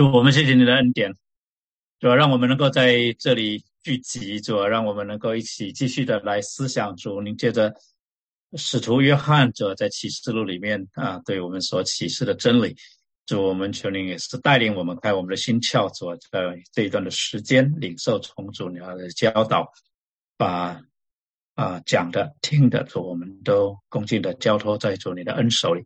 [0.00, 1.14] 主，我们谢谢你的恩典，
[1.98, 7.20] 主要让我们能够在这里聚集，主要让我们能够一起继续的来思想主。
[7.20, 7.74] 您借着
[8.56, 12.74] 使徒约翰主在启示录里面啊，对我们所启示的真理，
[13.26, 16.40] 主我们求您也是带领我们开我们的心窍，主在
[16.72, 19.70] 这一段的时间领受从主你要的教导，
[20.38, 20.80] 把
[21.56, 25.84] 啊讲的听的主我们都恭敬的交托在主你的恩手里。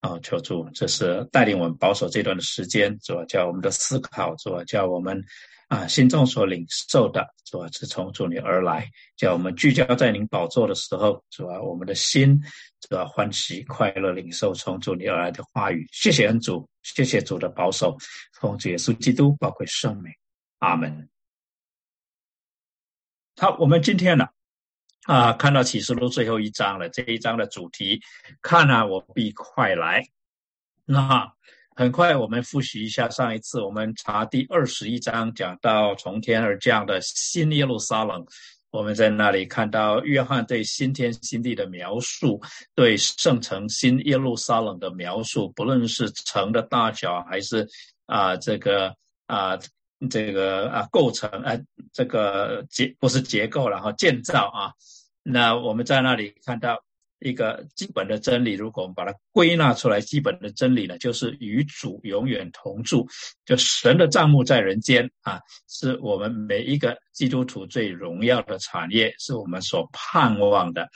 [0.00, 5.20] 啊，求主，这是带领我们保守这段的时间，主要叫我们的思考，主要叫我们
[5.66, 12.40] 啊心中所领受的，主要是从主你而来，叫我们聚焦在您宝座的时候，主要我们的心
[12.80, 15.84] 主要欢喜快乐领受从主你而来的话语。
[15.90, 17.98] 谢谢恩主，谢谢主的保守，
[18.40, 20.12] 奉主耶稣基督宝贵圣名，
[20.58, 21.08] 阿门。
[23.36, 24.28] 好，我们今天呢？
[25.08, 26.86] 啊看到启示录最后一章了。
[26.90, 27.98] 这一章的主题，
[28.42, 30.04] 看啊，我必快来。
[30.84, 31.26] 那
[31.74, 38.22] 很快，我们复习一下上一次我们查第二十一章，讲到从天而降的新耶路撒冷。
[38.70, 42.38] 我们在那里看到约翰对新天新地的描述，
[42.74, 47.66] 对圣城新耶路撒冷的描述，不论是城的大小，还是
[48.04, 48.94] 啊这个
[49.26, 49.58] 啊
[50.10, 51.58] 这个啊构成啊
[51.94, 54.70] 这个结不是结构，然后建造啊。
[55.30, 56.82] 那我们在那里看到
[57.18, 63.06] 一个基本的真理，如果我们把它归纳出来，基本的真理呢，就是与主永远同住，
[63.44, 65.38] 就神的账目在人间啊，
[65.68, 70.88] 是我们每一个基督徒最荣耀的产业，是我们所盼望的。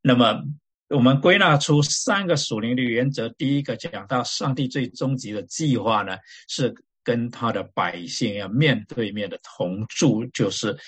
[0.00, 0.40] 那么
[0.88, 6.16] 我们归纳出三个属灵的原则，第一个讲到上帝最终极的计划呢，
[6.48, 6.72] 是
[7.02, 10.78] 跟他的百姓要面对面的同住，就是。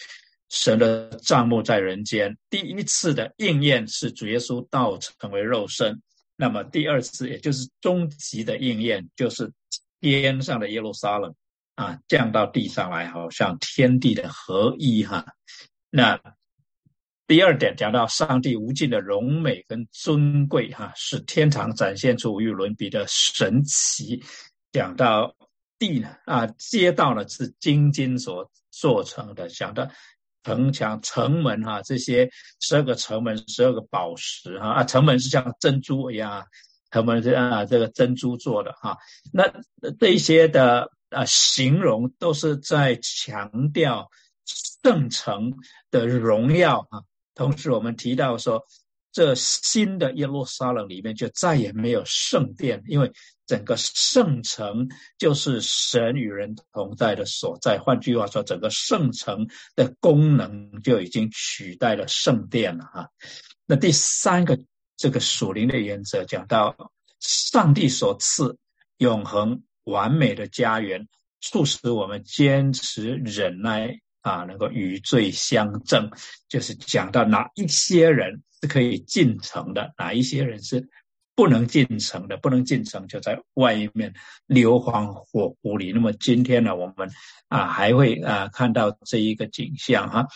[0.49, 6.01] 神的账目在人间，第一次的应验是主耶稣道成为肉身。
[6.37, 9.53] 那么第二次，也就是终极的应验，就是
[10.01, 11.35] 天上的耶路撒冷
[11.75, 15.27] 啊降到地上来，好像天地的合一哈。
[15.91, 16.19] 那
[17.27, 24.23] 第二点讲到上帝无尽的荣美跟尊贵哈，使天堂展现出无与伦比的神奇。
[24.73, 25.37] 讲到
[25.79, 29.87] 地呢啊街道呢是金金所做成的，讲到。
[30.49, 36.47] 城墙、城门哈，这些十二个城门、十二个宝石哈啊，城门是像珍珠一样，
[36.91, 38.97] 城门是啊这个珍珠做的哈。
[39.31, 39.53] 那
[40.01, 44.09] 这些的啊形容都是在强调
[44.83, 45.53] 圣城
[45.91, 47.03] 的荣耀啊。
[47.35, 48.65] 同时，我们提到说，
[49.19, 53.11] 这新的耶路撒冷里面就再也没有圣殿，因为。
[53.49, 54.87] 整个圣城
[55.17, 57.79] 就是神与人同在的所在。
[57.79, 63.09] 换句话说，整个圣城的功能就已经取代了圣殿了啊。
[63.65, 64.61] 那第三个
[64.99, 68.59] 这个属灵的原则，讲到上帝所赐
[68.99, 71.09] 永恒完美的家园，
[71.41, 76.11] 促使我们坚持忍耐啊，能够与罪相争。
[76.51, 80.89] 就是讲到哪一些人是可以进城的，哪一些人是。
[81.35, 84.13] 不能进城的，不能进城，就在外面
[84.49, 85.93] 硫磺火屋里。
[85.93, 87.09] 那么今天呢，我们
[87.47, 90.27] 啊还会啊看到这一个景象哈。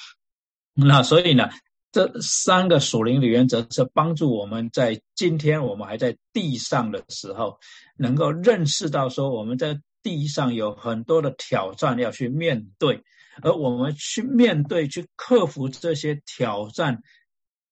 [0.74, 1.50] 那所以呢，
[1.90, 7.58] 这三个属灵的原则是帮助我们在今天我们还在地上的时候，
[7.96, 13.02] 能够认识到说我们在地上有很多的挑战要去面对，
[13.42, 17.02] 而我们去面对、去克服这些挑战。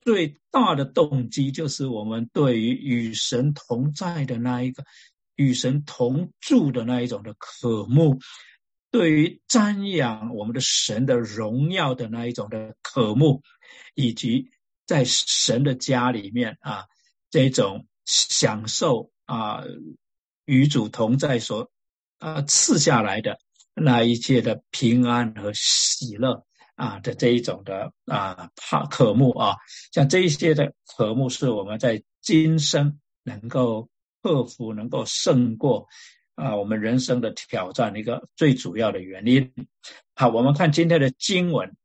[0.00, 4.84] 最大的动机就是我们对于与神同在的那一个、
[5.36, 8.18] 与神同住的那一种的渴慕，
[8.90, 13.42] 对于瞻仰我们的神的荣耀的那一种的渴慕，
[13.94, 14.50] 以及
[14.86, 16.86] 在神的家里面啊
[17.30, 19.62] 这种享受啊
[20.46, 21.70] 与主同在所
[22.18, 23.38] 啊赐下来的
[23.74, 26.44] 那一切的平安和喜乐。
[26.80, 29.56] 啊的这一种的啊怕渴慕啊，
[29.92, 33.91] 像这一些的渴慕是我们在今生能够
[34.22, 35.86] 克服、能够胜过
[36.36, 39.53] 啊我们人生的挑战的一个最主要的原因。
[40.15, 41.77] 好，我们看今天的经文，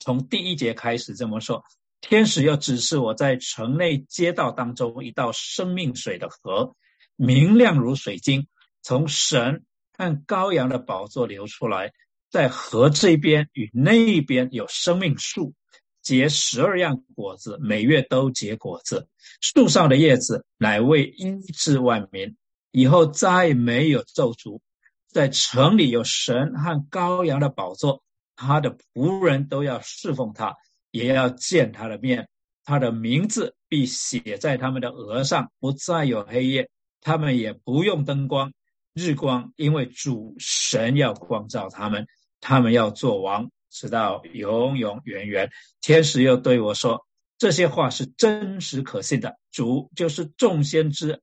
[0.00, 1.62] 从第一节开始这么说：
[2.00, 6.74] 天使又指示我在城内街道当中一道生命水的河，
[7.14, 8.48] 明亮如水晶，
[8.82, 9.64] 从神
[9.96, 11.92] 和羔羊的宝座流出来。
[12.30, 15.54] 在河这边与那边有生命树，
[16.02, 19.08] 结十二样果子，每月都结果子。
[19.40, 22.36] 树上的叶子乃为医治万民。
[22.70, 24.60] 以后再没有咒诅。
[25.08, 28.02] 在城里有神和羔羊的宝座，
[28.36, 30.54] 他的仆人都要侍奉他，
[30.90, 32.28] 也要见他的面。
[32.62, 36.68] 他的名字必写在他们的额上，不再有黑夜。
[37.00, 38.52] 他们也不用灯光。
[38.98, 42.08] 日光，因为主神要光照他们，
[42.40, 45.50] 他们要做王，直到永永远远。
[45.80, 47.06] 天使又对我说
[47.38, 49.38] ：“这些话是真实可信的。
[49.52, 51.22] 主就是众先知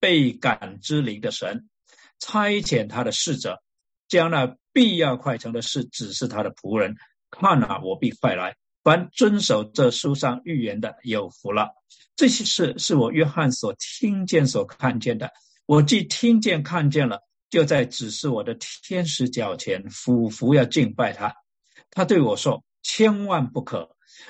[0.00, 1.68] 被感之灵的神，
[2.18, 3.62] 差遣他的使者，
[4.08, 6.96] 将那必要快成的事指示他的仆人。
[7.30, 8.56] 看啊，我必快来。
[8.82, 11.68] 凡遵守这书上预言的，有福了。
[12.16, 15.30] 这些事是我约翰所听见、所看见的。”
[15.70, 21.32] 我既听见看见了，就在指示我的天使脚前俯伏要敬拜他。
[21.90, 23.88] 他对我说：“千万不可！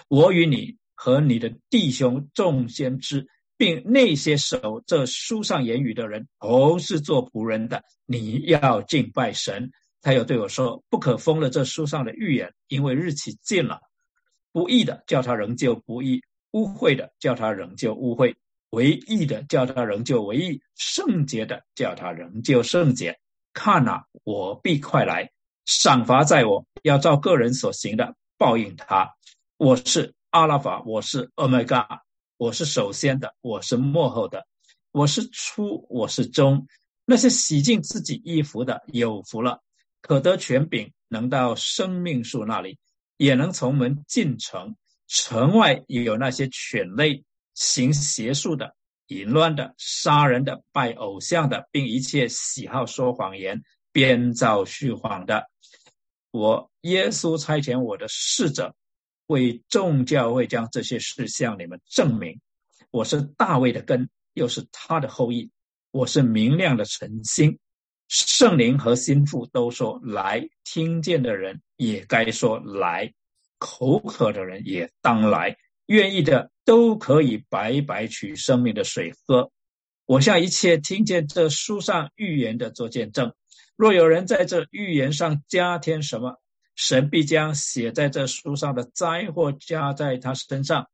[0.08, 3.26] 我与你和你的弟兄众先知，
[3.56, 7.82] 并那些守这书上言语的人，都是做仆人的。
[8.04, 9.70] 你要敬拜神。”
[10.02, 13.80] 他又对我说：“不可封了这书上的预言，因为日期近了。
[14.52, 18.34] 不义的叫他仍旧不义，污秽的叫他仍旧污秽。”
[18.70, 23.18] 唯义的叫他仍旧唯义，圣洁的叫他仍旧圣洁。
[23.52, 25.30] 看呐，我必快来，
[25.66, 29.12] 赏罚在我，要照个人所行的报应他。
[29.56, 31.98] 我是阿拉法，我是 Oh my God，
[32.36, 34.46] 我是首先的，我是幕后的，
[34.92, 36.66] 我是初，我是终。
[37.04, 39.60] 那些洗净自己衣服的有福了，
[40.00, 42.78] 可得权柄，能到生命树那里，
[43.16, 44.76] 也能从门进城。
[45.08, 47.24] 城外有那些犬类。
[47.60, 48.74] 行邪术的、
[49.08, 53.62] 淫乱的、杀人的、拜偶像的，并一切喜好说谎言、
[53.92, 55.44] 编造虚谎的，
[56.30, 58.74] 我耶稣差遣我的使者，
[59.26, 62.40] 为众教会将这些事向你们证明。
[62.90, 65.50] 我是大卫的根，又是他的后裔。
[65.90, 67.58] 我是明亮的晨星，
[68.08, 73.12] 圣灵和心腹都说来，听见的人也该说来，
[73.58, 75.54] 口渴的人也当来。
[75.86, 79.50] 愿意的都可以白白取生命的水喝。
[80.06, 83.34] 我向一切听见这书上预言的做见证。
[83.74, 86.40] 若有人在这预言上加添什么，
[86.76, 90.88] 神必将写在这书上的灾祸加在他身上。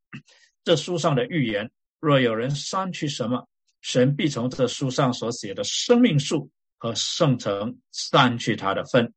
[0.65, 1.71] 这书上的预言，
[2.01, 3.47] 若有人删去什么，
[3.83, 9.13] 神必从这书上所写的生命树和圣城删去他的分。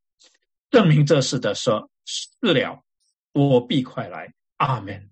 [0.72, 2.84] 证明这事的说是了，
[3.32, 4.34] 我必快来。
[4.58, 5.10] 阿门。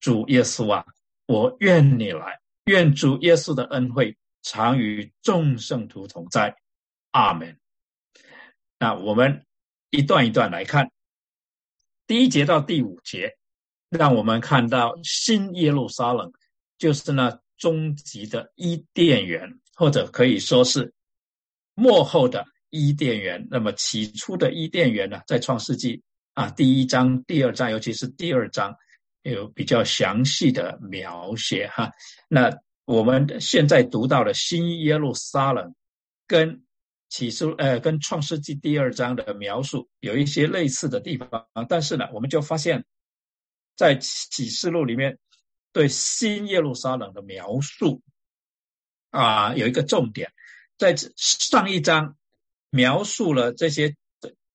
[0.00, 0.84] 主耶稣啊，
[1.26, 6.54] 我愿你来，愿主耶稣的恩惠常与众圣徒同在，
[7.10, 7.58] 阿门。
[8.78, 9.46] 那我们
[9.90, 10.90] 一段一段来看，
[12.06, 13.36] 第一节到第五节，
[13.88, 16.30] 让我们看到新耶路撒冷，
[16.78, 20.92] 就是那终极的伊甸园，或者可以说是
[21.74, 23.44] 幕后的伊甸园。
[23.50, 26.02] 那么起初的伊甸园呢，在创世纪
[26.34, 28.76] 啊第一章、第二章，尤其是第二章。
[29.32, 31.92] 有比较详细的描写哈，
[32.28, 35.74] 那我们现在读到的新耶路撒冷，
[36.26, 36.64] 跟
[37.08, 42.84] 启示呃跟创世纪第二章的描述有一些类似的地方，但是呢，我们就发现，
[43.74, 45.18] 在启示录里面
[45.72, 48.02] 对新耶路撒冷的描述
[49.10, 50.32] 啊，有一个重点，
[50.78, 52.16] 在上一章
[52.70, 53.96] 描述了这些。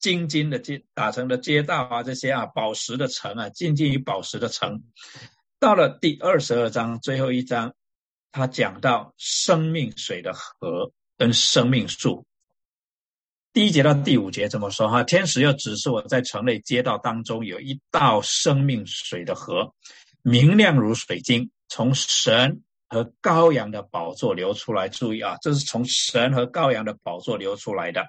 [0.01, 4.81] 金金的街打成的街道啊，这些啊宝石的城啊，静静于宝石的城。
[5.59, 7.73] 到了第二十二章最后一章，
[8.31, 12.25] 他讲到生命水的河跟生命树。
[13.53, 15.03] 第一节到第五节怎么说哈？
[15.03, 19.71] 天使又指示我在城内街道当中有一道生命水的河，
[20.23, 24.89] 明亮如水晶，从神和羔羊的宝座流出来。
[24.89, 28.03] 注意啊，这是从神和羔羊的宝座流出来的。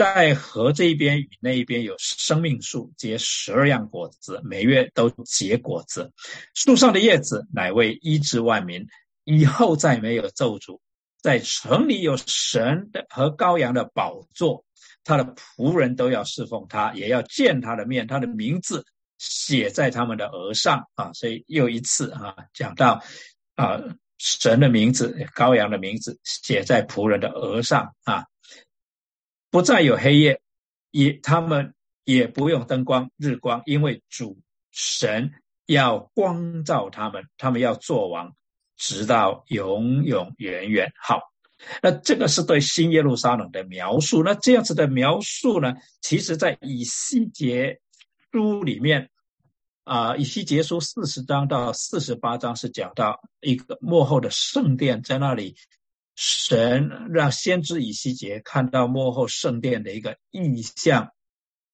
[0.00, 6.10] 在河这一边与那一边有生命树，结十二样果子，每月都结果子。
[6.54, 8.86] 树上的叶子乃为医治万民，
[9.24, 10.80] 以后再没有咒诅。
[11.20, 14.64] 在城里有神的和羔羊的宝座，
[15.04, 18.86] 他的仆人都要侍奉他，也要见他的面，他的名字
[19.18, 21.12] 写在他们的额上啊。
[21.12, 23.02] 所以又一次啊，讲到
[23.54, 23.78] 啊，
[24.16, 28.24] 神的名字、羔羊的名字写在仆人的额上啊。
[29.50, 30.40] 不再有黑夜，
[30.92, 34.38] 也他们也不用灯光、日光，因为主
[34.70, 35.32] 神
[35.66, 38.34] 要光照他们，他们要做王，
[38.76, 40.92] 直到永永远远。
[41.02, 41.20] 好，
[41.82, 44.22] 那这个是对新耶路撒冷的描述。
[44.22, 47.80] 那这样子的描述呢，其实在以西结
[48.30, 49.10] 书里面
[49.82, 55.56] 啊，以西结书四十章到四十八章是讲到一个幕后的圣殿在那里。
[56.22, 61.14] 神让先知以西结看到幕后圣殿的一个意象，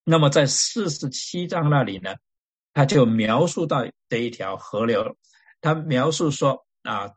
[0.05, 2.15] 那么在四十七章那里呢，
[2.73, 5.17] 他就描述到这一条河流，
[5.61, 7.13] 他描述说啊，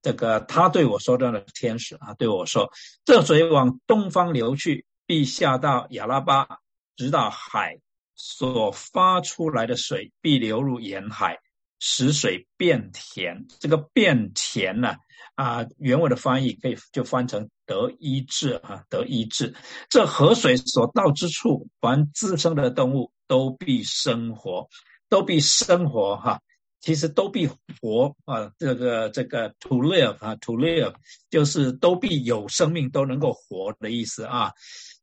[0.00, 2.72] 这个他对我说的天使啊，对我说
[3.04, 6.60] ：“这水往东方流去，必下到亚拉巴，
[6.96, 7.78] 直到海
[8.14, 11.40] 所发出来的水必流入沿海，
[11.80, 13.46] 使水变甜。
[13.58, 14.94] 这个变甜呢，
[15.34, 19.56] 啊，原文的翻译可以就翻成得医治啊，得医治。
[19.88, 24.68] 这河水所到之处，凡滋生的动物都必生活，
[25.08, 26.40] 都必生活哈。”
[26.80, 30.94] 其实都必活啊，这个这个 to live 啊，to live
[31.28, 34.50] 就是都必有生命，都能够活的意思啊，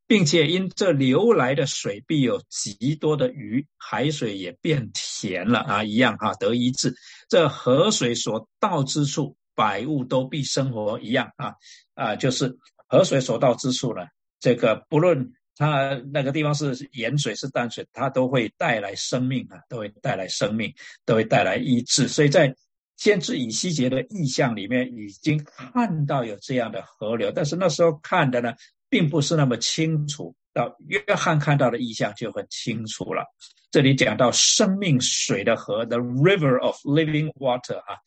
[0.07, 6.95] 并且因这流来的水必有极多的鱼，海水也变甜了啊，一样哈，得医治。
[7.29, 11.53] 这河水所到之处，百物都必生活一样啊
[11.93, 14.05] 啊，就是河水所到之处呢，
[14.39, 15.33] 这个不论。
[15.59, 20.71] 它那个地方是盐水是淡水，它都会带来生命啊，都会带来生命，
[21.03, 22.07] 都会带来医治。
[22.07, 22.55] 所以在
[22.95, 28.53] 先知以西结的意象里面，已经看到有这样的河流，但是那时候看的呢，
[28.89, 30.35] 并不是那么清楚。
[30.53, 33.23] 到约翰看到的意象就很清楚了。
[33.71, 37.97] 这里讲到生命水的河，the river of living water 啊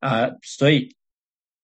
[0.00, 0.94] 啊，所以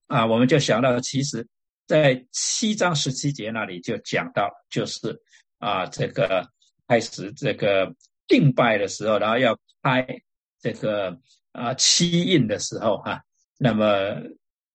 [0.06, 1.46] 啊，我们就想到，其实
[1.86, 5.20] 在七章十七节那里就讲到，就是。
[5.58, 6.48] 啊，这个
[6.88, 7.94] 开始这个
[8.26, 10.06] 敬拜的时候，然后要开
[10.58, 11.14] 这个
[11.52, 13.22] 啊七印的时候哈，
[13.58, 14.16] 那么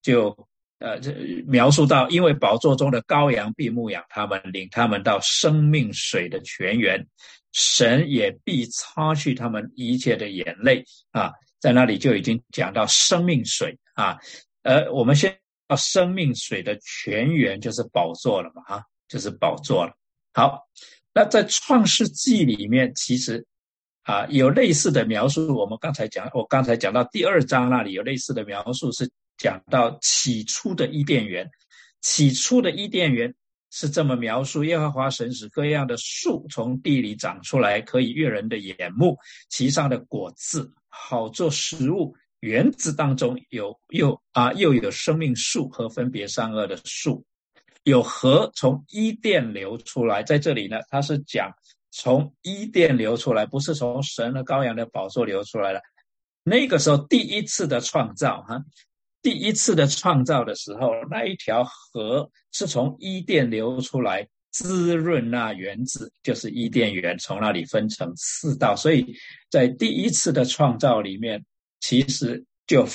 [0.04, 0.48] 就
[0.86, 1.12] 呃这
[1.48, 7.04] 描述到，因为宝座中的羔羊必牧养他们，领他们到生命水的泉源，
[7.54, 14.15] 神也必擦去他们一切的眼泪啊，在那里就已经讲到生命水啊，
[14.62, 15.36] 呃，我们先
[15.68, 19.92] 到生命水的泉源就是宝座了嘛，哈，就是宝座了。
[20.34, 20.68] 好，
[21.15, 23.44] 那在创世纪里面，其实
[24.04, 25.58] 啊有类似的描述。
[25.58, 31.50] 我们刚才讲，我刚才讲到第二章那里有类似的描述，是讲到起初的伊甸园。
[32.01, 33.34] 起初的伊甸园
[33.72, 39.18] 是这么描述：耶和华神使各样的树从地里长出来，可以悦人的眼目，
[39.50, 42.15] 其上的果子好做食物。
[42.42, 47.25] 园子当中有又啊又有生命树和分别善恶的树。
[47.84, 51.51] 有河从伊甸流出来，在这里呢，他是讲
[51.89, 55.82] 从伊甸流出来，不是从神和羔羊的宝座流出来了。
[56.44, 58.63] 那个时候第一次的创造，哈，
[59.25, 68.75] 第一次的创造的时候，那一条河是从伊甸流出来，滋润那园子，就是伊甸园，从那里分成四道。
[68.75, 69.03] 所以
[69.50, 71.44] 在第一次的创造里面，
[71.79, 72.86] 其实就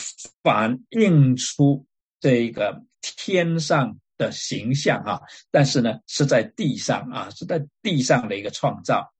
[0.44, 1.84] 反映出
[2.20, 3.98] 这个天上。
[4.20, 5.18] 的形象啊，
[5.50, 9.10] 但是呢，是在地上啊，是在地上的一个创造。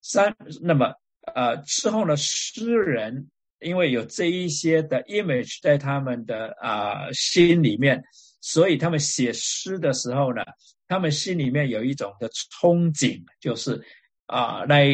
[0.00, 0.94] 三，那么
[1.34, 3.28] 呃之后呢，诗人
[3.62, 8.02] 因为有这一些的 image 在他们的啊心里面，
[8.40, 10.42] 所以他们写诗的时候呢，
[10.88, 13.82] 他们心里面有一种的憧憬，就是
[14.26, 14.84] 啊，那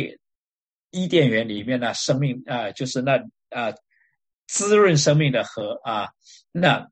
[0.91, 3.17] 伊甸园里面呢，生命啊，就是那
[3.51, 3.73] 啊
[4.47, 6.09] 滋润生命的河啊，
[6.53, 6.87] 那。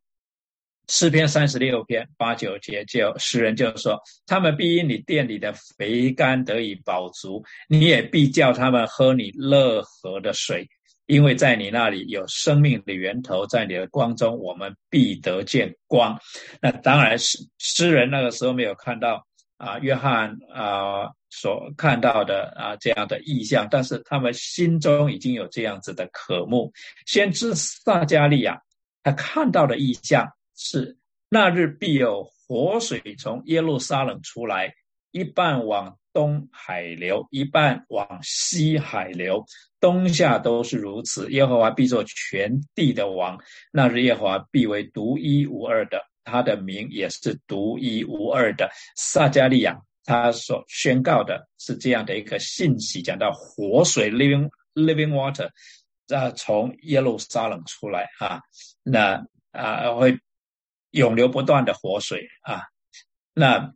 [0.88, 10.64] 诗篇三十六篇八九节，就诗人就说：“他们必因你店里的肥甘得以饱足，你也必叫他们喝你乐河的水，
[11.06, 16.18] 因为在你那里有生命的源头，在你的光中，我们必得见光。”
[16.60, 26.72] 那当然是诗人那个时候没有看到啊，约翰啊所看到的啊这样的意象，但是他们心中已经有这样子的渴慕。
[27.06, 28.60] 先知撒加利亚
[29.02, 30.28] 他看到的意象。
[30.58, 30.96] 是
[31.28, 34.72] 那日必有活水从耶路撒冷出来，
[35.16, 39.42] 一半往东海流，一半往西海流，
[39.80, 41.30] 冬夏都是如此。
[41.30, 43.38] 耶和华必做全地的王，
[43.72, 48.68] 那日耶和华必为独一无二的，他的名也是独一无二的。
[48.94, 55.48] 撒加利亚他所宣告的是这样的一个信息，讲到活水 （living living water）
[56.14, 58.42] 啊，从耶路撒冷出来啊，
[58.82, 60.18] 那啊会。
[60.92, 62.62] 永流不断的活水啊，
[63.34, 63.74] 那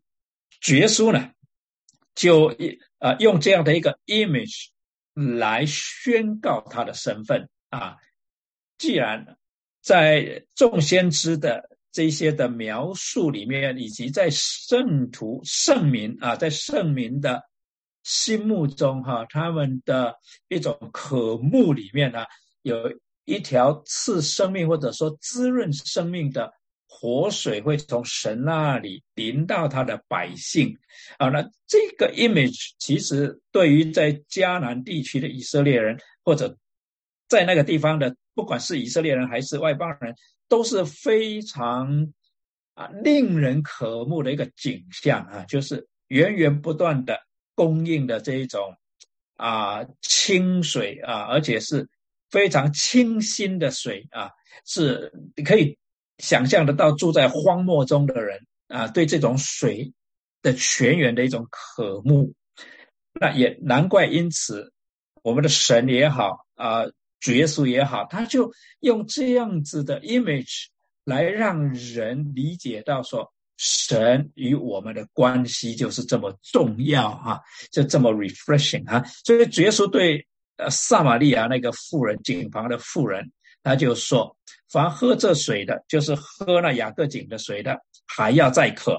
[0.61, 1.31] 主耶稣呢，
[2.15, 4.69] 就一啊用这样的一个 image
[5.15, 7.97] 来宣告他的身份啊。
[8.77, 9.39] 既然
[9.81, 17.43] 在众先知的这些的描述里面，以及在圣徒圣民啊，在圣民的
[18.03, 20.17] 心目中哈，他们的
[20.49, 22.27] 一种渴慕里面呢，
[22.63, 22.93] 有
[23.25, 26.53] 一条赐生命或者说滋润生命的。
[26.93, 30.77] 活水会从神那里淋到他的百姓。
[31.19, 36.59] 啊，那这个 image 其实对于在迦南地区的以色列人，或者
[37.29, 40.15] 在那个地方的，不管是以色列人还是外邦人，
[40.49, 42.13] 都是非常
[42.75, 47.19] 啊令人渴慕的一个景象啊，就是源源不断的
[47.55, 48.75] 供应的这一种
[49.37, 51.89] 啊清水啊，而且是
[52.31, 54.31] 非常清新的水啊，
[54.67, 55.13] 是
[55.45, 55.79] 可以
[56.21, 59.93] 想象得到住在荒漠中的人啊，对这种水
[60.43, 62.33] 的泉源的一种渴慕。
[63.13, 64.73] 那也难怪，因此
[65.23, 66.85] 我们的神也好啊，
[67.19, 70.67] 主耶稣也好，他就用这样子的 image
[71.05, 77.41] 来让人理解到说，神与我们的关系就是这么重要啊，
[77.73, 79.05] 就这么 refreshing 啊。
[79.25, 80.25] 所以主耶稣对
[80.57, 84.37] 呃撒玛利亚那个妇人井旁的妇人，他就说：
[84.69, 88.95] 凡喝这水的，就是喝那雅各井的水的，还要再渴；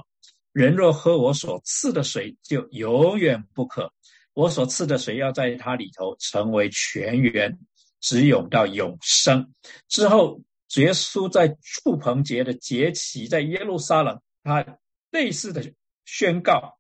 [0.52, 3.92] 人若喝我所赐的水，就永远不渴。
[4.34, 7.60] 我所赐的水要在它里头成为泉源，
[8.00, 9.54] 直涌到永生。
[9.90, 10.42] 之后，
[10.76, 14.66] 耶稣在触棚节的节期，在耶路撒冷，他
[15.10, 15.62] 类似的
[16.06, 16.78] 宣告：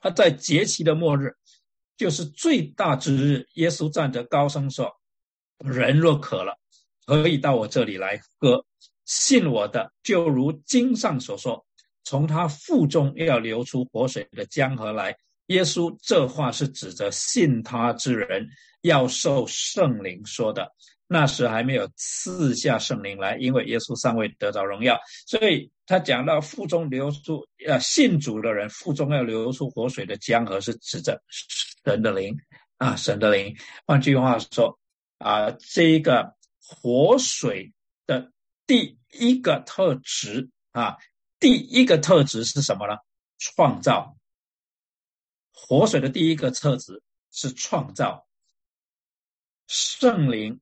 [0.00, 1.34] 他在节期的末日，
[1.98, 4.90] 就是最大之日，耶稣站着高声说
[5.62, 6.58] ：“人若渴了，
[7.10, 8.64] 可以到我这里来喝。
[9.04, 11.66] 信我的，就如经上所说，
[12.04, 15.16] 从他腹中要流出活水的江河来。”
[15.50, 18.48] 耶稣这话是指着信他之人
[18.82, 20.70] 要受圣灵说的。
[21.08, 31.20] 那时还没有赐下圣灵来，因为耶稣尚未得着荣耀，所以他讲到腹中流出，呃，信主的人腹中要流出活水的江河，是指着
[31.82, 32.32] 神的灵
[32.76, 33.52] 啊，神的灵。
[33.84, 34.78] 换句话说，
[35.18, 36.32] 啊，这一个
[36.72, 37.72] 活水
[38.06, 38.30] 的
[38.64, 40.96] 第一个特质啊，
[41.40, 42.96] 第一个特质是什么呢？
[43.38, 44.16] 创造。
[45.52, 48.24] 活水的第一个特质是创造，
[49.66, 50.60] 圣灵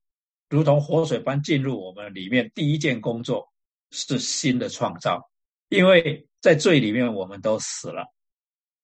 [0.49, 3.53] 如同活水般进入我们里面，第一件工作
[3.91, 5.31] 是新的创造，
[5.69, 8.11] 因为在罪里面我们都死了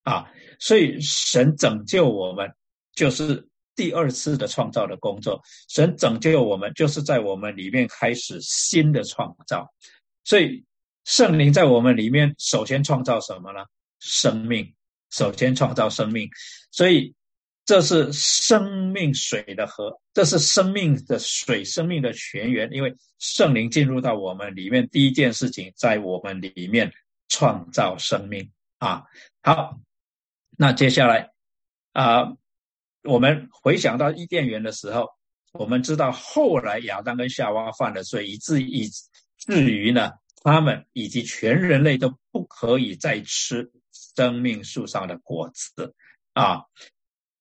[0.02, 2.54] 啊，所以神拯救我们
[2.92, 9.68] 就是第二次的创造的工作，神拯救我们就是在我们里面开始新的创造，
[10.24, 10.64] 所以
[11.04, 13.60] 圣灵在我们里面首先创造什么呢？
[14.00, 14.74] 生命。
[15.10, 16.28] 首先创造生命，
[16.72, 17.14] 所以
[17.64, 22.68] 这是生命水的河，这是生命的水，生命的泉源。
[22.72, 26.92] 因为圣灵进入到我们里面，第一件事情在我们里面
[27.28, 29.04] 创造生命啊。
[29.40, 29.78] 好，
[30.58, 31.30] 那接下来
[31.92, 32.32] 啊，
[33.04, 35.08] 我们回想到伊甸园的时候，
[35.52, 38.88] 我们知道后来亚当跟夏娃犯了罪，以至以
[39.38, 40.10] 至于呢，
[40.42, 43.70] 他们以及全人类都不可以再吃。
[44.16, 45.94] 生命树上的果子
[46.32, 46.62] 啊！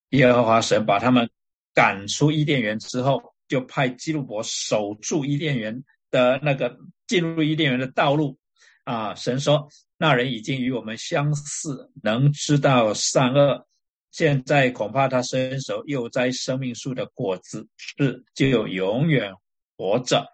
[0.10, 1.30] 耶和华神把他们
[1.74, 8.38] 赶出伊甸园之后，就派基路伯守住伊甸园的那个进入伊甸园的道路
[8.84, 9.16] 啊！
[9.16, 13.68] 神说：“那人已经与我们相似，能知道善恶。
[14.14, 19.34] 现在恐怕他伸手又摘生命树的果子，是就永远
[19.76, 20.26] 活着。”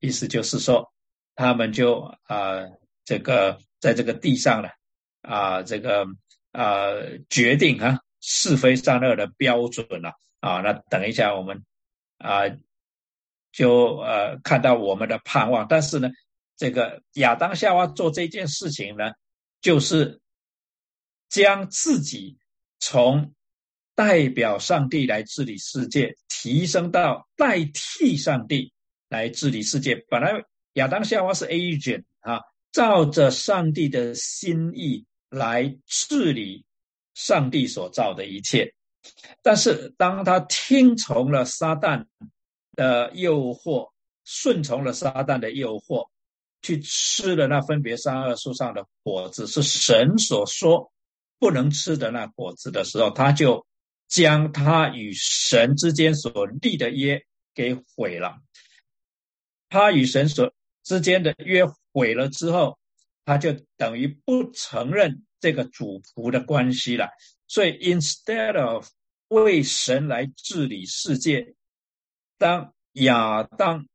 [0.00, 0.92] 意思就是说，
[1.36, 2.64] 他们就啊，
[3.04, 4.70] 这个在这个地上了。
[5.22, 6.06] 啊，这个
[6.52, 6.92] 啊，
[7.28, 10.60] 决定啊是非善恶的标准了啊。
[10.60, 11.64] 那等一下我们
[12.18, 12.42] 啊，
[13.50, 15.66] 就呃看到我们的盼望。
[15.68, 16.08] 但是呢，
[16.56, 19.10] 这个亚当夏娃做这件事情呢，
[19.60, 20.20] 就是
[21.28, 22.38] 将自己
[22.78, 23.34] 从
[23.94, 28.72] 代表上帝来治理世界，提升到代替上帝
[29.08, 30.04] 来治理世界。
[30.08, 32.40] 本来亚当夏娃是 agent 啊，
[32.72, 35.04] 照着上帝的心意。
[35.28, 36.64] 来治理
[37.12, 38.72] 上帝所造的一切，
[39.42, 42.06] 但是当他听从了撒旦
[42.74, 43.90] 的诱惑，
[44.24, 46.08] 顺从了撒旦的诱惑，
[46.62, 50.92] 去吃了那分别三恶树上的果子，是神所说
[51.38, 53.66] 不能吃的那果子的时候，他就
[54.08, 57.22] 将他与神之间所立的约
[57.54, 58.38] 给毁了。
[59.68, 62.78] 他与神所之间的约毁了之后。
[63.28, 67.10] 他就等于不承认这个主仆的关系了，
[67.48, 68.88] 所以 instead of
[69.26, 71.56] 为神来治理世界，
[72.38, 73.88] 当亚当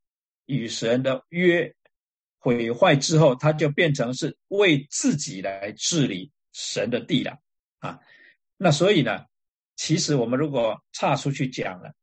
[0.48, 1.74] 与神的约
[2.40, 7.40] 毁坏之后，他就变成是为自己来治理神的地了
[7.80, 8.00] 啊。
[8.58, 9.26] 那所以呢，
[9.76, 11.94] 其实我们如果岔出去讲了，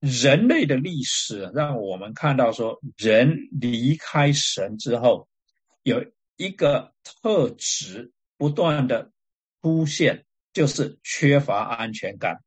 [0.00, 5.28] 人类的历史让我们看到说，人离开神之后
[5.82, 6.04] 有。
[6.36, 9.12] 一个特质不断的
[9.60, 12.42] 出现，就是缺乏安全感，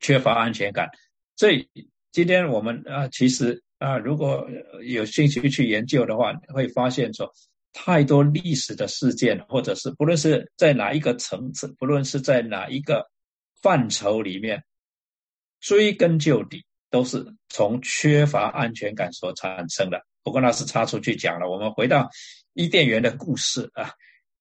[0.00, 0.88] 缺乏安全感。
[1.36, 1.68] 所以
[2.10, 4.48] 今天我们啊，其实啊，如果
[4.82, 7.30] 有兴趣去研究的话，会发现说
[7.78, 13.06] 太多历史的事件，或者是不论是在哪一个层次，不论是在哪一个
[13.60, 14.64] 范畴里面，
[15.60, 20.00] 追根究底都是从缺乏安全感所产生的。
[20.22, 21.50] 不过那是插出去讲了。
[21.50, 22.08] 我们回到
[22.54, 23.92] 伊甸园的故事啊，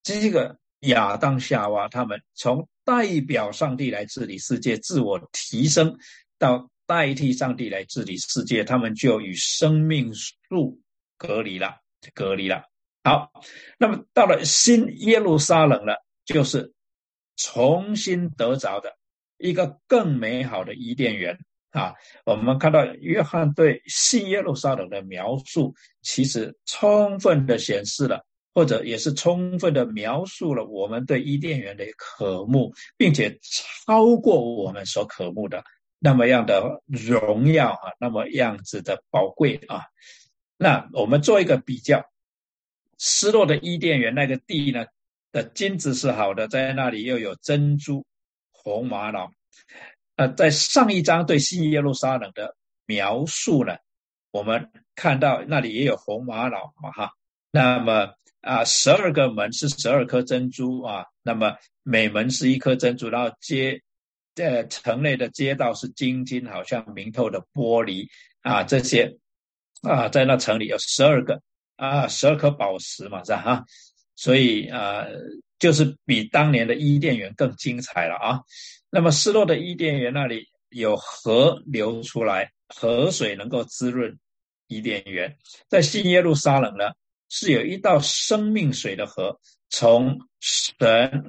[0.02, 5.98] 这个亚当夏娃他们从代表上帝来治理世界，自我提升
[6.39, 6.69] 到。
[6.88, 10.80] 代替上帝来治理世界，他们就与生命树
[11.17, 11.78] 隔离了，
[12.13, 12.62] 隔离了。
[13.06, 13.32] 好，
[13.78, 16.74] 那么到了新耶路撒冷了，就是
[17.38, 18.98] 重新得着的
[19.38, 21.38] 一个更美好的伊甸园
[21.70, 21.94] 啊。
[22.26, 33.38] 我们看到约翰对新耶路撒冷的描述，其实充分的显示了，或者也是充分的描述了我们对伊甸园的渴慕，并且
[33.86, 35.63] 超过我们所渴慕的。
[36.00, 39.84] 那么样的荣耀啊，那么样子的宝贵啊，
[40.58, 42.04] 那我们做一个比较，
[42.98, 44.86] 失落的伊甸园那个地呢
[45.32, 48.06] 的金子是好的，在那里又有珍珠、
[48.52, 49.32] 红玛瑙。
[50.16, 52.56] 呃，在上一章对新耶路撒冷的
[52.86, 53.76] 描述呢，
[54.32, 57.12] 我们看到那里也有红玛瑙嘛哈。
[57.52, 63.82] 那么啊，十二个门是十二颗珍珠啊，那么每门是一颗珍珠，然后接。
[64.36, 68.06] 在城内的街道是晶晶，好像明透的玻璃
[68.42, 69.16] 啊，这些
[69.82, 71.42] 啊，在那城里有十二个
[71.76, 73.42] 啊，十二颗宝石嘛，是吧？
[73.42, 73.66] 哈，
[74.16, 75.06] 所以啊，
[75.60, 78.40] 就是比当年的伊甸园更精彩了啊。
[78.90, 84.18] 那么失落的伊甸园那里有河流出来，河水能够滋润
[84.68, 85.36] 伊甸园。
[85.68, 86.92] 在新耶路撒冷呢，
[87.30, 89.40] 是有一道生命水的河。
[89.72, 90.66] 从神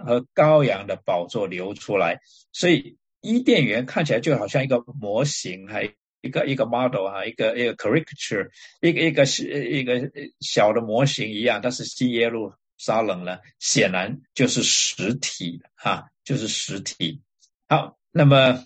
[0.04, 2.20] 和羔羊的宝座流出来，
[2.52, 5.92] 所以伊甸园看起来就好像一个模型，还
[6.26, 8.48] 一个一个 model 啊，一个一个 caricature，
[8.80, 10.10] 一个一个一个
[10.40, 11.60] 小的模型一样。
[11.62, 17.20] 但是西耶路撒冷呢，显然就是实体的哈，就是实体。
[17.68, 18.64] 好，那么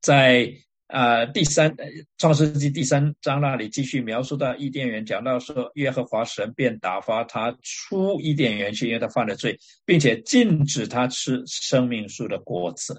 [0.00, 0.52] 在。
[0.88, 1.74] 啊，第三
[2.16, 12.96] 创世纪第三章那里继续描述到伊甸园，讲到说耶和华神便打发他出伊甸园去，因为他犯了罪，并且禁止他吃生命树的果子。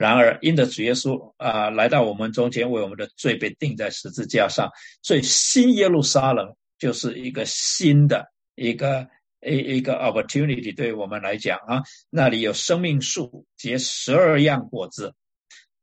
[0.00, 4.70] 然而因着主耶稣啊来到我们中间，为我们的罪被钉在十字架上，
[5.02, 9.06] 所以新耶路撒冷就是一个新的一个
[9.46, 15.12] 一一个 opportunity，对我们来讲啊，那里有生命树结十二样果子。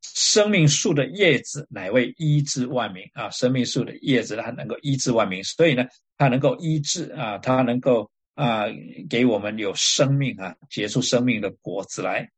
[0.01, 3.29] 生命树的叶子乃为医治万民啊！
[3.29, 5.85] 生命树的叶子它能够医治万民，所以呢，
[6.17, 8.67] 它能够医治啊，它能够啊，
[9.09, 12.29] 给我们有生命啊，结出生命的果子来。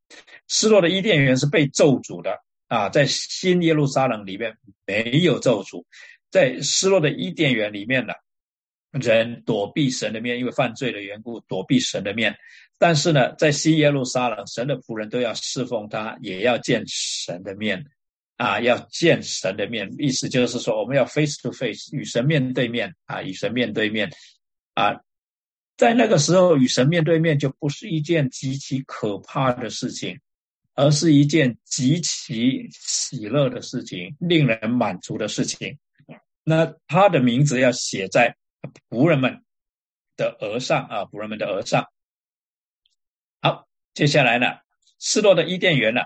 [0.48, 5.84] 失落的伊甸园是被咒诅的啊，在新耶路撒冷里面没有咒诅，
[6.30, 8.14] 在失落的伊甸园里面呢，
[8.92, 12.34] 人躲避神的面，因为犯罪的缘故躲避神的面。
[12.78, 17.84] 但是呢，在新耶路撒冷，神的仆人都要侍奉他，也要见神的面，
[18.38, 24.10] 啊，要见神的面，意思就是说，我们要 face to face 与神面对面，啊，与神面对面，
[24.72, 24.98] 啊，
[25.80, 30.20] 在那个时候与神面对面就不是一件极其可怕的事情，
[30.74, 35.78] 而是一件极其喜乐的事情，令人满足的事情。
[36.44, 38.36] 那他的名字要写在
[38.90, 39.42] 仆人们
[40.18, 41.86] 的额上，啊，仆人们的额上。
[43.40, 44.48] 好接下来呢，
[44.98, 46.02] 失落的伊甸园呢，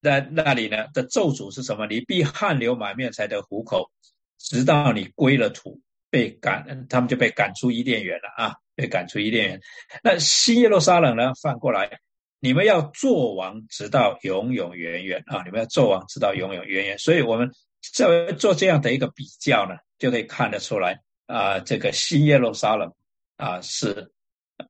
[0.00, 1.88] 在那里呢的咒诅是什么？
[1.88, 3.90] 你必汗流满面才得糊口，
[4.38, 8.54] 直到你归了土，被赶，他们就被赶出伊甸园了啊！
[8.76, 9.60] 被赶出伊甸园。
[10.04, 11.32] 那新耶路撒冷呢？
[11.42, 11.98] 反过来，
[12.38, 15.42] 你们要做王，直到永永远远啊！
[15.44, 16.98] 你们要做王，直到永永远远。
[16.98, 17.50] 所以我们
[17.92, 22.92] 在做这样的一个比较呢，就可以看得出来啊，这个新耶路撒冷
[23.36, 24.12] 啊是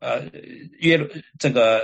[0.01, 0.23] 呃
[0.81, 1.07] 耶路
[1.39, 1.83] 这个。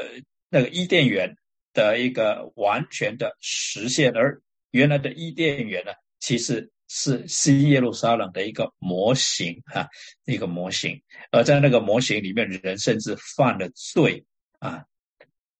[0.54, 1.34] 那个伊甸园
[1.72, 9.88] 的一个完全的实现，而原来的伊甸园呢，其实是新耶路撒冷的一个模型啊，
[10.26, 11.00] 一个模型。
[11.30, 14.22] 而在那个模型里面，人甚至犯了罪
[14.58, 14.84] 啊。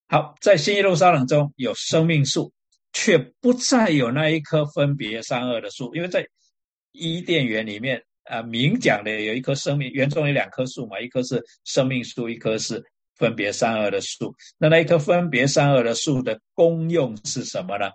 [0.08, 2.52] 好，在新耶路撒冷中有生命树，
[2.92, 6.28] 却不再有那一棵分别善恶的树，因为在
[6.92, 12.84] 伊甸园里面啊，明讲的有一棵生命园中有两棵树嘛，一棵是生命树，一棵是。
[13.14, 17.88] 分别善恶的树，那那一棵分别善恶的树的功用是什么呢？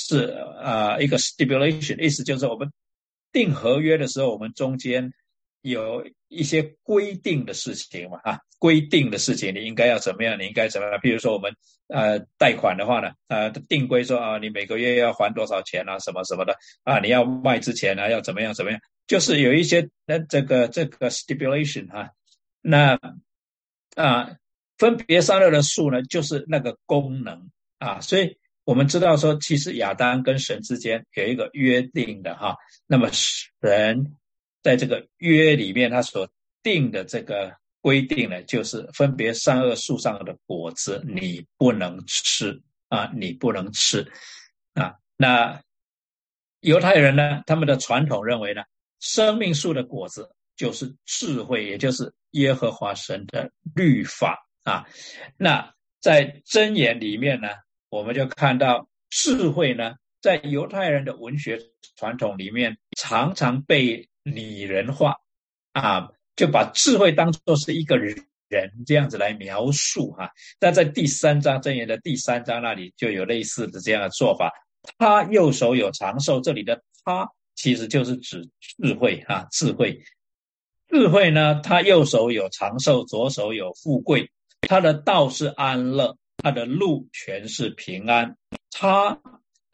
[0.00, 0.26] 是
[0.62, 2.70] 啊，一个 stipulation，意思就是我们
[3.32, 5.12] 订合约的时候，我们中间
[5.60, 10.38] 有一些规定的事情嘛，啊，规定的事情你应该要怎么样？
[10.38, 11.00] 你应该怎么样？
[11.02, 11.52] 比如说我们
[11.88, 18.80] 呃贷款的话呢，呃定规说啊，你每个月要还多少钱啊，什么什么的啊，你要卖之前呢要怎么样怎么样？
[19.08, 22.12] 就是有一些那这个这个 stipulation 哈，
[22.60, 23.00] 那
[23.96, 24.36] 啊
[24.78, 32.54] 分别三六的数呢，就是那个功能啊，所以我们知道说，其实亚当跟神之间有一个约定的哈，
[32.86, 34.14] 那么神
[34.62, 36.28] 在这个约里面他所
[36.62, 37.50] 定的这个
[37.80, 44.06] 规定呢，就是分别善恶树上的果子你不能吃啊，你不能吃
[44.74, 45.62] 啊，那
[46.60, 48.60] 犹太人呢，他们的传统认为呢。
[49.00, 54.84] 生命树的果子就是智慧，也就是耶和华神的律法啊。
[55.36, 57.48] 那在箴言里面呢，
[57.90, 61.58] 我们就看到智慧呢，在犹太人的文学
[61.96, 65.16] 传统里面，常常被拟人化
[65.72, 68.24] 啊，就把智慧当作是一个人
[68.86, 70.30] 这样子来描述哈。
[70.58, 74.52] 但在第三章箴言的第三章那里，就有类似的这样的做法。
[74.98, 77.28] 他右手有长寿，这里的他。
[77.54, 80.00] 其实就是指智慧啊，智慧，
[80.86, 88.36] 智慧呢，他右手有长寿，左手有富贵，他的道是安乐，他的路全是平安。
[88.70, 89.20] 他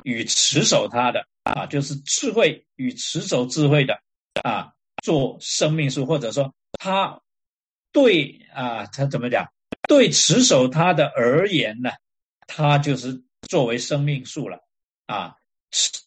[0.02, 4.00] 与持守他的啊，就是智慧与持守智慧的
[4.42, 4.72] 啊，
[5.02, 7.20] 做生命树，或者说他
[7.92, 9.52] 对啊，他怎么讲？
[9.88, 11.90] 对持守他的而言呢，
[12.46, 14.58] 他就是作为生命树了
[15.06, 15.36] 啊，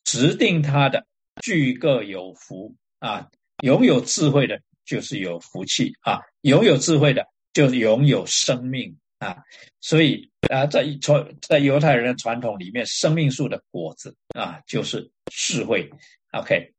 [0.03, 1.05] 指定他的。
[1.43, 3.29] 具各有福啊！
[3.61, 6.21] 拥有智慧的，就是有福气啊！
[6.41, 9.37] 拥有智慧的，就拥有生命啊！
[9.81, 15.89] 所以啊，在传在犹太人的传统里面，生命树的果子啊，就是智慧。
[16.31, 16.73] OK，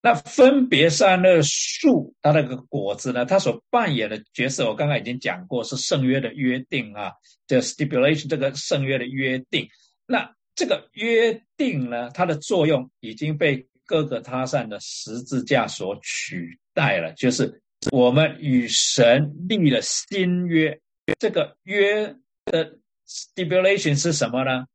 [0.00, 3.26] 那分别善恶树它那个果子呢？
[3.26, 7.12] 它所扮演的角色，我刚刚已经讲过，是圣约的约定啊，
[7.46, 9.68] 这 stipulation 这个圣约的约定。
[10.06, 17.12] 那这个约定呢，它的作用已经被各个他善的十字架所取代了。
[17.14, 20.78] 就是我们与神立了新约，
[21.18, 24.66] 这个约的 stipulation 是什么呢？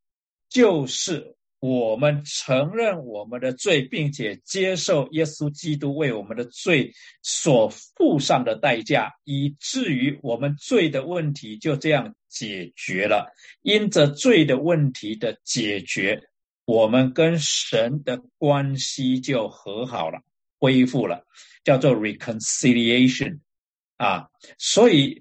[0.48, 1.34] 就是。
[1.60, 13.34] 我们承认我们的罪，并且接受耶稣基督为我们的罪所付上的代价，以至于我们罪的问题就这样解决了。
[13.62, 16.22] 因着罪的问题的解决，
[16.64, 20.20] 我们跟神的关系就和好了，
[20.60, 21.26] 恢复了，
[21.64, 23.40] 叫做 reconciliation
[23.96, 24.28] 啊。
[24.58, 25.20] 所以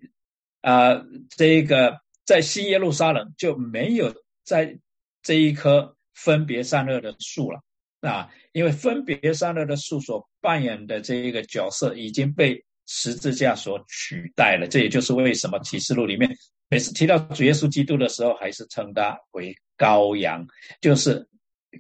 [0.70, 1.02] 啊，
[1.36, 4.78] 这个在西耶路撒冷就没有在
[5.22, 5.94] 这一棵。
[6.20, 7.60] 分别善恶的树了
[8.02, 14.68] 啊，因为分别善恶的树所扮演的这一个角色已经被十字架所取代了。
[14.68, 16.28] 这也就是为什么启示录里面
[16.70, 20.44] 每次提到主耶稣基督的时候，还是称他为羔羊，
[20.82, 21.24] 就是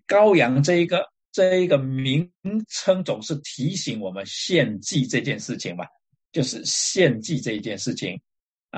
[0.07, 2.31] 羔羊这一个这一个名
[2.69, 5.83] 称总是提醒我们献祭这件事情嘛，
[6.31, 8.21] 就是献祭这一件事情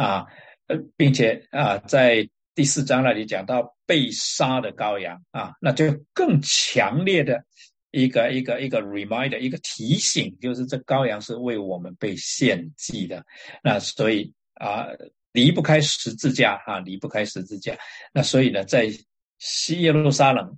[0.02, 0.26] 啊，
[0.68, 3.76] 呃，并且啊，在第四章那里讲到。
[3.90, 7.44] 被杀的羔羊啊，那就更强烈的
[7.90, 13.26] 一个一个一个 reminder，一个提醒，就是这羔羊是为我们被献祭的。
[13.64, 14.86] 那所以啊，
[15.32, 17.76] 离不开十字架啊，离不开十字架。
[18.14, 18.88] 那所以呢，在
[19.40, 20.56] 西耶路撒冷，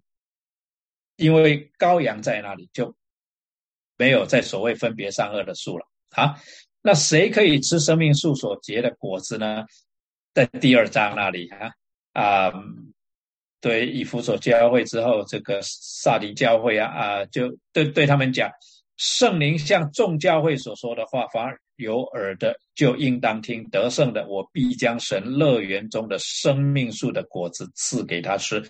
[1.16, 2.94] 因为羔羊在那里，就
[3.96, 6.36] 没有在所谓分别善恶的树了啊。
[6.82, 9.66] 那谁可以吃生命树所结的果子呢？
[10.34, 11.72] 在第二章那里啊
[12.14, 12.54] 啊。
[13.64, 18.50] 对以弗所教会之后，这个萨迪教会啊啊，就对对他们讲，
[18.98, 23.64] 圣灵像众教会所说的话，凡有耳的就应当听。
[23.70, 28.68] 得胜的，我必将神乐园中的生命树的果子赐给他吃。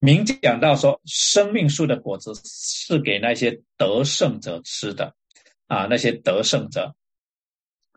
[0.00, 5.14] 明讲到说，生命树的果子是给那些得胜者吃的
[5.68, 6.96] 啊，那些得胜者。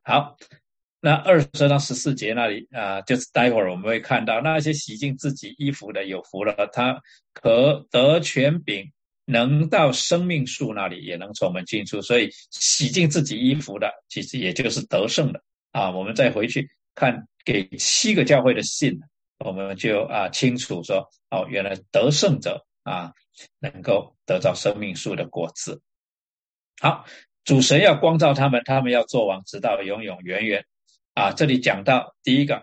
[0.09, 0.37] 好。
[1.01, 6.99] 那二十章十四节那里啊，就是待会儿我们会看到那些洗净自己衣服的有福了，他
[7.31, 8.91] 可得权柄，
[9.25, 12.01] 能到生命树那里，也能从门进出。
[12.01, 15.91] 所以洗净自己衣服的，其实也就是得胜的啊。
[15.91, 18.99] 我们再回去看给七个教会的信，
[19.37, 23.13] 我们就啊清楚说，哦，原来得胜者啊，
[23.59, 25.81] 能够得到生命树的果子。
[26.81, 27.05] 好，
[27.49, 30.63] 主神要光照他们，他们要做王，直到永永远远。
[31.15, 32.61] 啊，这里讲到第一个，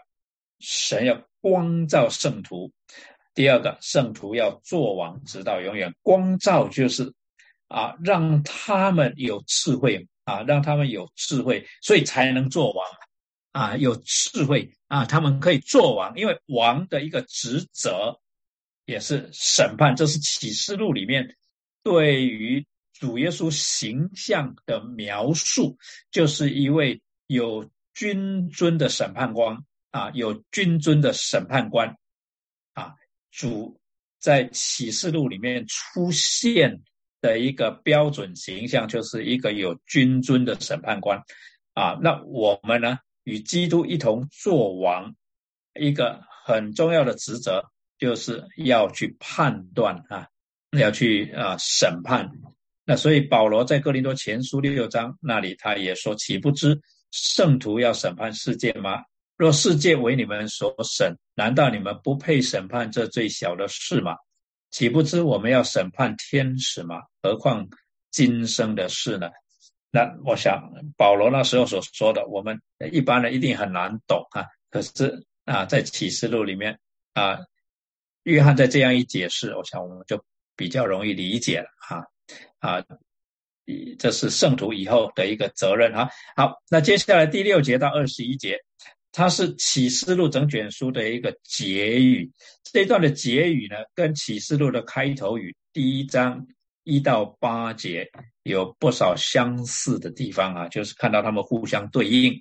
[0.60, 2.70] 神要光照圣徒；
[3.34, 5.92] 第二个，圣徒要做王，直到永远。
[6.02, 7.12] 光照就是
[7.66, 12.86] 啊，让他们有智慧啊，让他们有智慧，所以才能做王
[13.50, 13.76] 啊。
[13.76, 18.20] 有智慧啊，他们可以做王，因为王的一个职责
[18.84, 19.96] 也是审判。
[19.96, 21.34] 这是启示录里面
[21.82, 22.64] 对于
[22.98, 25.76] 主耶稣形象的描述，
[26.10, 29.58] 就是一位有君尊的审判官
[29.90, 31.96] 啊，有君尊的审判官
[32.72, 32.94] 啊。
[33.30, 33.78] 主
[34.18, 36.80] 在启示录里面出现
[37.20, 41.22] 的一个标准形象，就是一个有君尊的审判官
[41.74, 41.98] 啊。
[42.00, 45.14] 那我们呢，与基督一同做王，
[45.78, 50.28] 一个很重要的职责，就是要去判断啊，
[50.70, 52.30] 要去啊审判。
[52.88, 59.02] 那所以保罗在哥林多前书六章那里，他也说：“岂不知圣徒要审判世界吗？
[59.36, 64.14] 若世界为你们所审，难道你们不配审判这最小的事吗？
[64.70, 67.02] 岂不知我们要审判天使吗？
[67.22, 67.68] 何况
[68.12, 69.28] 今生的事呢？”
[69.90, 72.60] 那我想保罗那时候所说的，我们
[72.92, 74.44] 一般人一定很难懂啊。
[74.70, 76.78] 可是啊，在启示录里面
[77.14, 77.38] 啊，
[78.22, 80.22] 约翰在这样一解释，我想我们就
[80.54, 81.96] 比较容易理解了哈。
[81.96, 82.04] 啊，
[82.58, 82.84] 啊
[83.98, 86.08] 这是圣徒以后的一个责任哈。
[86.36, 88.58] 好，那接下来第六节到二十一节，
[89.10, 92.30] 它是启示录整卷书的一个结语。
[92.62, 96.46] 这段的结语呢，跟启示录的开头语第一章
[96.84, 98.08] 一到八节
[98.44, 102.40] 有不少相似的地方啊，就是看到他们互相对应。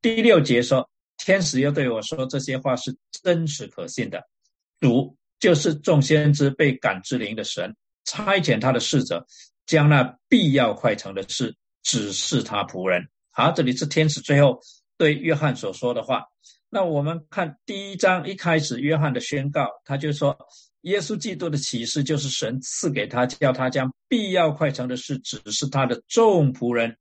[0.00, 4.22] 第六节说，天使又对我说，这些话是真实可信的。
[4.80, 7.74] 主就是众先知被感之灵的神。
[8.04, 9.26] 差遣他的使者，
[9.66, 13.08] 将那必要快成的事指示他仆人。
[13.30, 14.60] 好，这里是天使最后
[14.98, 16.24] 对约翰所说的话。
[16.68, 20.36] 那我们看第一章一开始，约翰的宣告，他就说，
[20.82, 26.96] 耶稣基督的启示就是神赐给他，叫他将必要快成的事指示他的众仆人。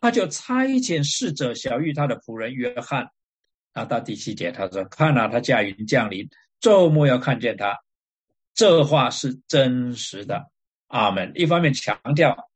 [0.00, 3.08] 他就差遣侍者小玉他的仆人约翰。
[3.72, 6.28] 啊，到第七节，他说：“看啊，他驾云降临，
[6.60, 7.78] 昼末要看见他。”
[8.58, 10.50] 这话是真实的，
[10.88, 11.30] 阿门。
[11.36, 12.50] 一方面强调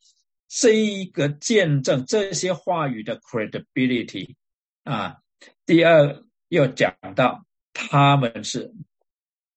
[0.49, 4.35] 这一个见证这些话语的 credibility
[4.83, 5.19] 啊，
[5.65, 8.75] 第二又讲到他们是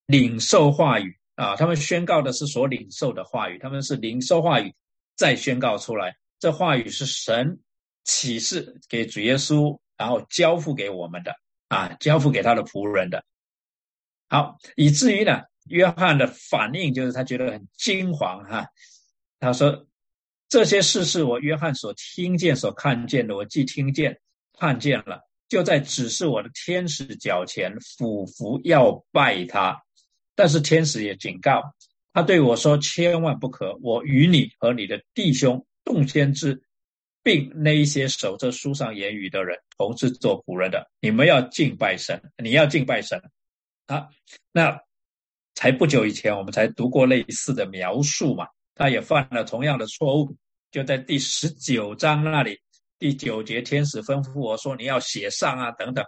[0.06, 4.72] 领受话语啊，他们宣告的是所领受的话语，他们是领受话语
[5.16, 7.58] 再宣告出来，这话语是神
[8.04, 11.34] 启示给主耶稣，然后交付给我们的
[11.66, 13.24] 啊，交付给他的仆人的。
[14.28, 15.42] 好，以至于呢。
[15.68, 18.66] 约翰的反应就是他觉得很惊惶哈，
[19.40, 19.86] 他说
[20.48, 23.34] ：“这些事是我约翰所听见、所看见的。
[23.34, 24.20] 我既听见、
[24.58, 29.82] 看见了，就在指示我的天使脚前俯伏要拜他。
[30.34, 31.62] 但是天使也警告
[32.12, 33.76] 他对我说：千万不可！
[33.82, 36.62] 我与你和你的弟兄众先知，
[37.22, 42.22] 并那一些守着书上言语的人，同是做仆人的，你们要敬拜神。
[42.42, 43.20] 你要敬拜神
[43.86, 44.08] 啊！
[44.52, 44.80] 那。”
[45.56, 48.46] 才不久以前，我们才读过类似的描述嘛。
[48.74, 50.36] 他也犯了同样的错误，
[50.70, 52.60] 就在第十九章那里，
[52.98, 56.04] 第九节，天使吩咐我说：“你要写上啊，等等。”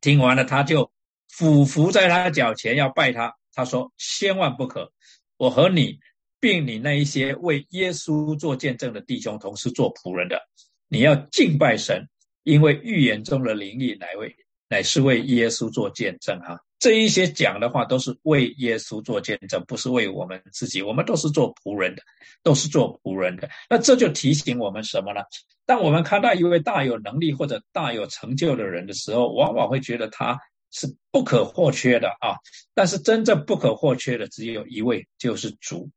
[0.00, 0.90] 听完了，他就
[1.28, 3.36] 俯伏在他脚前要拜他。
[3.52, 4.90] 他说：“千万不可！
[5.36, 5.98] 我和你，
[6.40, 10.40] 并你那一些为耶稣做见证的弟兄，同是做仆人的，
[10.88, 12.08] 你要敬拜神，
[12.44, 14.34] 因为预言中的灵力乃为
[14.68, 16.58] 乃是为耶稣做见证。”哈。
[16.80, 20.80] 这一些讲的话都是为耶稣做见证，不是为我们自己。
[20.80, 22.02] 我们都是做仆人的，
[22.42, 23.48] 都是做仆人的。
[23.68, 25.20] 那这就提醒我们什么呢？
[25.66, 30.38] 当我们看到一位大有能力或者大有成就的人的时候，往往会觉得他
[30.72, 32.34] 是不可或缺的啊。
[32.74, 35.90] 但是真正不可或缺的只有一位，就是主。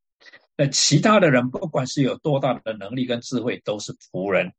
[0.57, 4.51] 那其他的人，不管是有多大的能力跟智慧，都是仆人。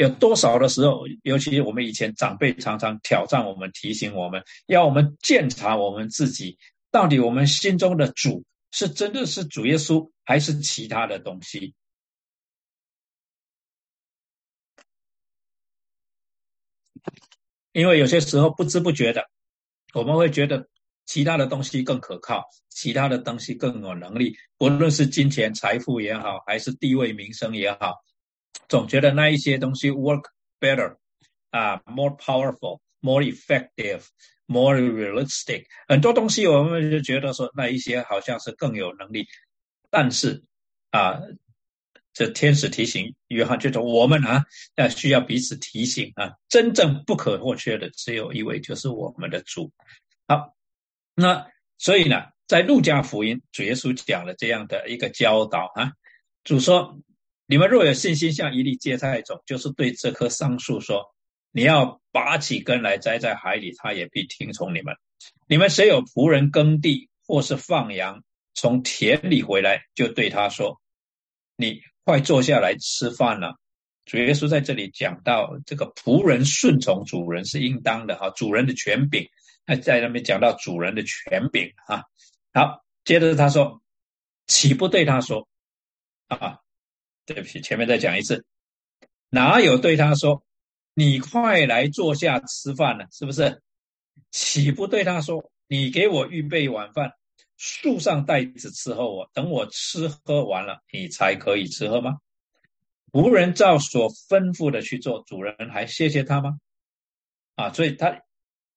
[0.00, 6.56] 有多少的时候，尤其我们以前长辈常常挑战我们，提醒我们要我们检查我们自己，
[6.90, 11.74] 到底我们心中的主是真的是主耶稣，还是其他的东西？
[17.72, 19.28] 因为有些时候不知不觉的，
[19.92, 20.66] 我们会觉得
[21.04, 27.96] 其他的东西更可靠，其他的东西更有能力，无论是金钱、财富也好，还是地位、名声也好。
[28.68, 30.24] 总觉得那一些东西 work
[30.60, 30.96] better，
[31.50, 39.26] 啊，more powerful，more effective，more realistic，很多东西我们就觉得说那一些好像是更有能力，
[39.90, 40.44] 但是
[40.90, 41.20] 啊，
[42.12, 44.44] 这天使提醒约翰，就说我们啊，
[44.76, 49.72] 要需要彼此提醒啊，真正不可或缺的只有一位，就是我们的主。
[50.28, 50.54] 好，
[51.16, 51.44] 那
[51.76, 55.92] 所以呢，在路加福音，主耶稣讲了这样的一个教导啊，
[56.44, 56.96] 主说。
[57.50, 61.12] 你们若有信心，像一粒芥菜种，就是对这棵桑树说
[61.50, 64.94] ：“你要拔起根来栽在海里，它也必听从你们。”
[65.48, 68.22] 你们谁有仆人耕地，或是放羊
[68.54, 70.80] 从田里回来，就对他说
[71.58, 73.56] ：“你快坐下来吃饭了。
[74.04, 79.28] 主耶稣在这里讲到这个仆人顺从主人是应当的哈，主人的权柄，
[79.66, 82.04] 他在那边讲到主人的权柄啊。
[82.54, 83.82] 好，接着他说，
[84.46, 85.48] 岂不对他说
[86.28, 86.60] 啊？
[87.34, 88.44] 对不起，前面再讲一次，
[89.28, 90.42] 哪有对他说，
[90.94, 93.62] 你快来坐下吃饭呢，是不是？
[94.32, 97.12] 岂不对他说，你给我预备晚饭，
[97.56, 102.18] 树上带子伺候我，等我吃喝完了，你才可以吃喝吗？
[103.12, 106.58] 仆人照所吩咐的去做，主人还谢谢他吗？
[107.54, 108.22] 啊，所以他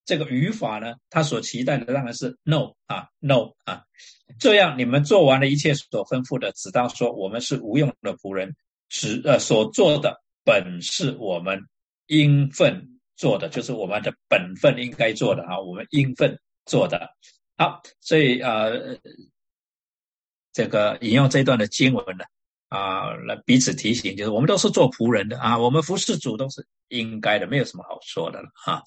[0.04, 3.84] 这个语法呢，他所期待的当然是 no 啊，no 啊，
[4.38, 8.54] 这样你们做完了一切所吩咐的，只当说我们是无用的仆人，
[8.88, 11.60] 只呃所做的本是我们
[12.06, 17.10] 应份做的，就是我们的本分应该做的啊，我们应份做的。
[17.56, 18.98] 好，所以呃，
[20.52, 22.24] 这个引用这段的经文呢。
[22.70, 28.82] 啊，来彼此提醒，就是我们都是做仆人的啊，我们服侍主都是应该的，没有什么好说的了啊。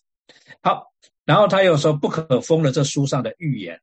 [0.61, 0.91] 好，
[1.23, 3.79] 然后他又说不可封了这书上的预言，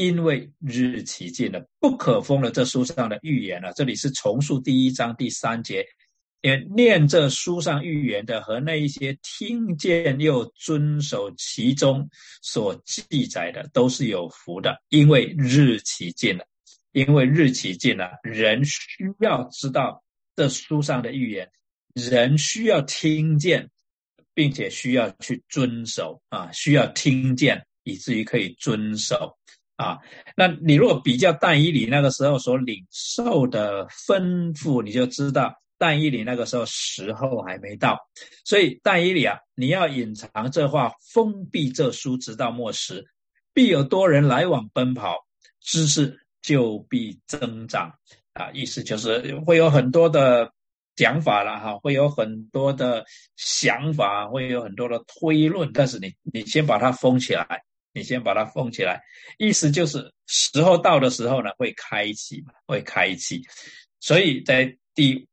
[0.00, 3.70] 因为日期近了，不可封了这书上的预言了。
[3.74, 5.84] 这里是重述第一章第三节，
[6.40, 12.08] 因为念这书上预言的和那一些听见又遵守其中
[12.40, 16.46] 所记载的，都是有福的，因为日期近了。
[16.92, 20.02] 因为日期近了，人需要知道
[20.34, 21.50] 这书上的预言，
[21.92, 23.68] 人需要听见，
[24.32, 29.36] 并且需要去遵守啊，需要听见，以至于可以遵守
[29.80, 29.98] 啊。
[30.36, 37.98] 那你如果比较但以理那个时候所领受的吩咐，你就知道但以理那个时候时候还没到。
[38.44, 43.04] 所以但以理啊，你要隐藏这话，封闭这书，直到末时，
[43.54, 45.16] 必有多人来往奔跑，
[45.60, 46.18] 知识。
[46.42, 47.92] 就必增长
[48.32, 48.50] 啊！
[48.54, 50.50] 意思就是会有很多的
[50.96, 53.04] 讲法了哈，会有很多的
[53.36, 55.70] 想法，会有很多的推论。
[55.74, 57.62] 但是你你先把它封起来，
[57.92, 59.02] 你先把它封起来。
[59.38, 63.42] 意思就是时候到的时候呢，会开启嘛，会开启。
[64.00, 65.28] 所以在第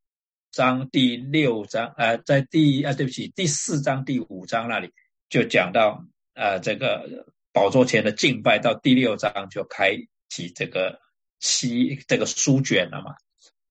[0.51, 4.91] 章第六章呃，在第啊对不起第四章第五章那里
[5.29, 6.03] 就讲到
[6.33, 9.97] 呃这个宝座前的敬拜，到第六章就开。
[10.29, 10.99] 启这个
[11.39, 13.15] 七这个书卷了嘛，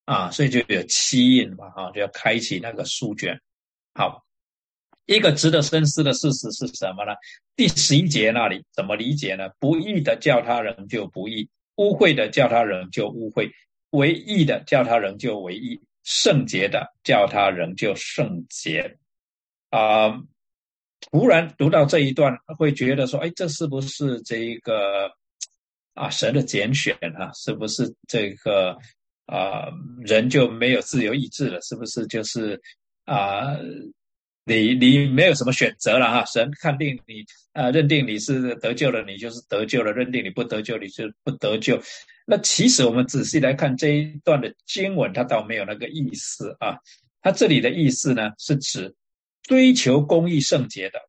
[0.07, 3.43] 啊，所以就有七印嘛，啊，就要开启那个书卷。
[3.93, 4.25] 好，
[5.07, 7.13] 一个值得深思的事实是什么呢？
[7.57, 9.49] 第十一节那里怎么理解呢？
[9.59, 13.51] 不义的叫他人就不义，污秽的叫他人就污秽，
[13.91, 18.99] 唯义的叫他人就唯义，圣洁的叫他人就圣洁。
[19.71, 20.21] 啊，
[21.11, 25.11] 突然读到这一段，会觉得说，哎，这是不是这一个？
[25.95, 28.77] 啊，神的拣选啊，是不是这个
[29.25, 29.65] 啊
[30.05, 31.59] 人就没有自由意志了？
[31.63, 32.61] 是不是就是
[33.07, 33.57] 啊
[34.47, 36.25] 你你没有什么选择了哈？
[36.25, 41.83] 神看定你啊，认定你是得救了，你就是得救了；认定你不得救，你就不得救。
[42.25, 46.79] 那其实我们仔细来看这一段的经文，它倒没有那个意思啊。
[47.21, 48.95] 它这里的意思呢，是指
[49.43, 51.01] 追求公义圣洁的，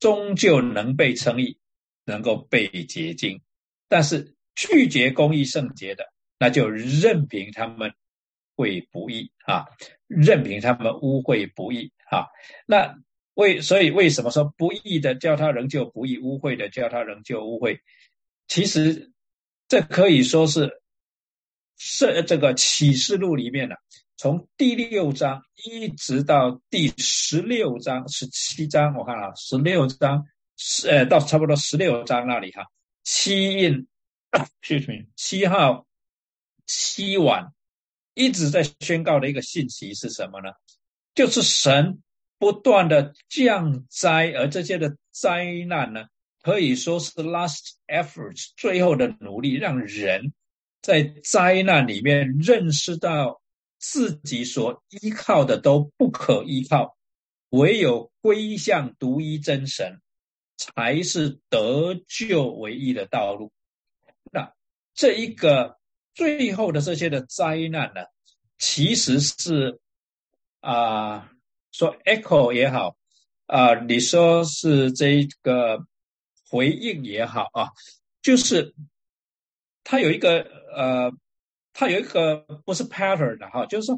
[0.00, 1.58] 终究能被称义，
[2.04, 3.40] 能够被洁净，
[3.88, 4.32] 但是。
[4.58, 6.06] 拒绝公义圣洁的，
[6.38, 7.92] 那就任凭他们
[8.56, 9.66] 会不义啊，
[10.06, 12.26] 任凭他们污秽不义啊。
[12.66, 12.96] 那
[13.34, 17.80] 为所以为什么说不义的叫他仍旧不义，污秽的叫他仍旧污秽？
[18.48, 19.12] 其实
[19.68, 20.82] 这可以说是
[21.76, 23.76] 是这个启示录里面的，
[24.16, 30.24] 从第六章一直到第十六章、十七章，我看啊，十六章
[30.56, 32.66] 是呃到差不多十六章那里哈，
[33.04, 33.86] 七印。
[35.16, 35.86] 七号
[36.66, 37.54] 七晚
[38.12, 40.50] 一直在宣告的一个信息是什么呢？
[41.16, 42.02] 就是神
[42.38, 46.04] 不断的降灾，而这些的灾难呢，
[46.42, 50.34] 可以说是 last efforts 最后的努力，让人
[50.82, 53.40] 在灾难里面认识到
[53.78, 56.98] 自己所依靠的都不可依靠，
[57.48, 60.02] 唯有归向独一真神，
[60.58, 63.50] 才是得救唯一的道路。
[64.30, 64.52] 那
[64.94, 65.78] 这一个
[66.14, 68.02] 最后的这些的灾难呢，
[68.58, 69.80] 其实是
[70.60, 71.30] 啊，
[71.72, 72.96] 说 echo 也好
[73.46, 75.86] 啊，你说是这个
[76.48, 77.70] 回应也好啊，
[78.22, 78.74] 就是
[79.84, 80.42] 它有一个
[80.74, 81.12] 呃，
[81.72, 83.96] 它有一个不是 pattern 的哈，就是说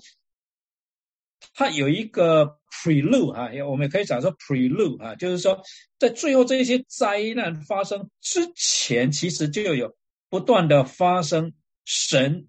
[1.55, 5.63] 它有一个 prelude 啊，我们也可以讲说 prelude 啊，就是说
[5.99, 9.97] 在最后这些灾难发生之前，其实就有。
[10.31, 11.55] 不断的发生，
[11.87, 12.49] 神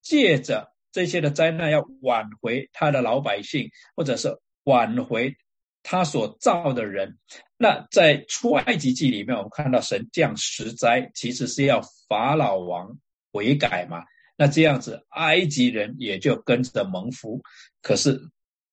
[0.00, 5.36] 借着这些的灾难要挽回他的老百姓，或者是挽回
[5.82, 7.18] 他所造的人。
[7.56, 12.98] 那在出埃及记里面，我们看到神降十灾，其实是要法老王
[13.32, 14.04] 悔改嘛。
[14.36, 17.42] 那这样子，埃及人也就跟着蒙福。
[17.82, 18.20] 可是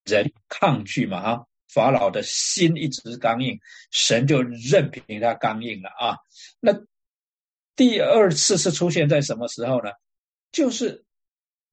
[0.04, 3.58] 人抗拒嘛，哈，法老的心一直是刚硬，
[3.90, 6.16] 神就任凭他刚硬了啊。
[6.60, 6.72] 那
[7.74, 9.90] 第二次是出现在什么时候呢？
[10.52, 11.04] 就是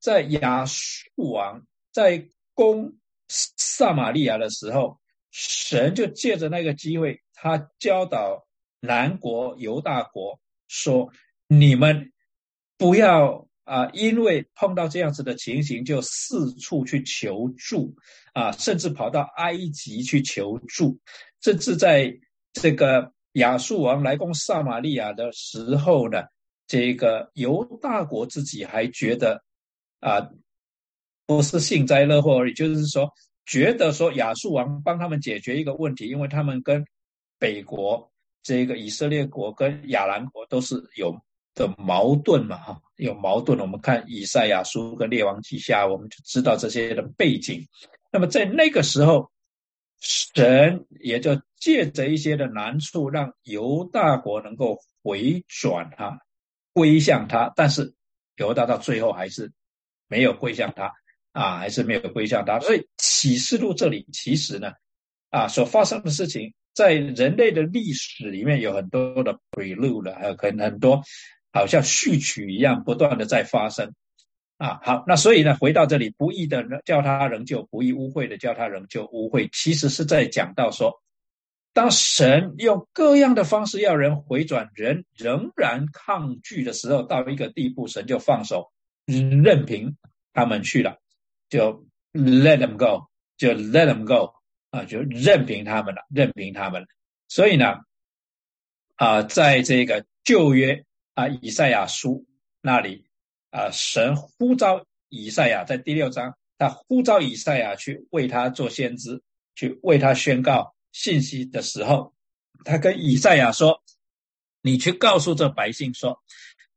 [0.03, 2.93] 在亚述王在攻
[3.29, 4.99] 撒玛利亚的时候。
[5.35, 8.45] 神就借着那个机会，他教导
[8.79, 11.11] 南国犹大国说
[11.49, 12.13] ：“你们
[12.77, 17.95] 不要啊，因为碰到这样子的情形，就四处去求助
[18.33, 20.99] 啊，甚至跑到埃及去求助。
[21.41, 22.13] 甚至在
[22.53, 26.25] 这个亚述王来攻撒玛利亚的时候呢，
[26.67, 29.43] 这个犹大国自己还觉得
[30.03, 30.29] 啊，
[31.25, 33.09] 不是幸灾乐祸而已，就是说。”
[33.45, 36.85] 觉得说亚述王帮他们解决一个问题，因为他们跟
[37.37, 38.09] 北国
[38.41, 41.13] 这个以色列国跟亚兰国都是有
[41.53, 43.59] 的矛盾嘛，哈，有矛盾。
[43.59, 47.67] 我们看以赛亚书跟列王记下，我们就知道这些的背景。
[48.13, 49.29] 那么在那个时候，
[49.99, 56.17] 神也就借着一些的难处，让犹大国能够回转哈，
[56.71, 57.51] 归向他。
[57.57, 57.93] 但是
[58.37, 59.51] 犹大到最后还是
[60.07, 60.91] 没有归向他。
[61.33, 64.73] 啊，还是没有归向他，所以启示录这里其实呢，
[65.31, 71.01] 啊，所发生的事情，在人类的历史里面有很多的 prelude，还有可能很多，
[71.51, 73.95] 好像序曲一样，不断的在发生。
[74.57, 81.01] 啊，好，那所以呢，回到这里，不义的叫他仍旧不义，污秽的叫他仍旧污秽，其实是在讲到说，
[81.73, 88.71] 当神用各样的方式要人回转，人仍然抗拒的时候，到一个地步，神就放手，
[89.05, 89.95] 任凭
[90.33, 90.99] 他们去了。
[91.49, 94.33] 就 let them go，就 let them go
[94.71, 96.87] 啊，就任凭他们了，任凭他们。
[97.27, 97.75] 所以呢，
[98.95, 100.83] 啊，在这个旧约
[101.13, 102.25] 啊，以赛亚书
[102.61, 103.05] 那里
[103.51, 109.21] 啊，神呼召以赛亚，在第六章，他呼召以赛亚去为他做先知，
[109.53, 112.15] 去为他宣告信息的时候，
[112.65, 113.83] 他跟以赛亚说
[114.61, 116.19] ：“你去告诉这百姓说，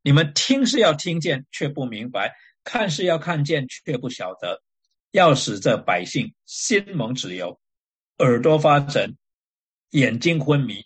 [0.07, 2.28] 你们听是要听见，却不明白；
[2.62, 4.62] 看是要看见，却不晓得。”
[5.11, 7.59] 要使这百姓心蒙脂油，
[8.18, 9.16] 耳朵发沉，
[9.90, 10.84] 眼睛昏迷，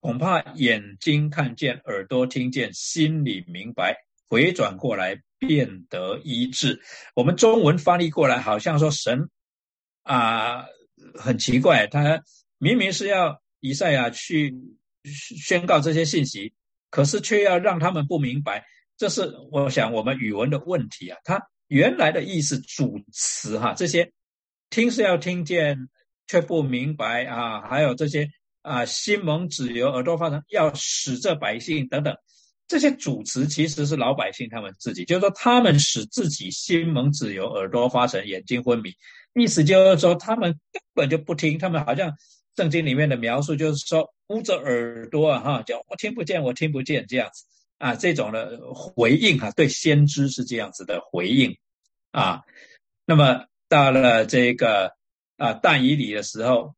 [0.00, 3.96] 恐怕眼睛看见，耳朵听见，心里明白，
[4.28, 6.82] 回转过来变得医治。
[7.14, 9.30] 我们中文翻译过来，好像说神
[10.02, 10.66] 啊，
[11.14, 12.22] 很奇怪，他
[12.58, 14.54] 明明是要以赛亚去
[15.04, 16.52] 宣告这些信息，
[16.90, 18.64] 可是却要让他们不明白。
[18.98, 21.40] 这是我想我们语文的问题啊，他。
[21.70, 24.10] 原来的意思主词哈，这些
[24.70, 25.78] 听是要听见
[26.26, 28.28] 却不明白啊，还有这些
[28.62, 32.12] 啊心蒙子由耳朵发疼，要使这百姓等等，
[32.66, 38.92] 这些主词其实是老百姓他们自己，就是说他们使自己心蒙子由耳朵发沉，眼睛昏迷，
[39.34, 42.12] 意思就是说他们根本就不听，他们好像
[42.60, 47.46] 圣经里面的描述就是说捂着耳朵啊哈，叫我听不见，我听不见这样子。
[47.78, 51.56] 啊，这种的回应哈，对先知是这样子的回应
[52.10, 52.42] 啊。
[53.06, 54.92] 那么到了这个
[55.38, 56.74] 啊但以理的时候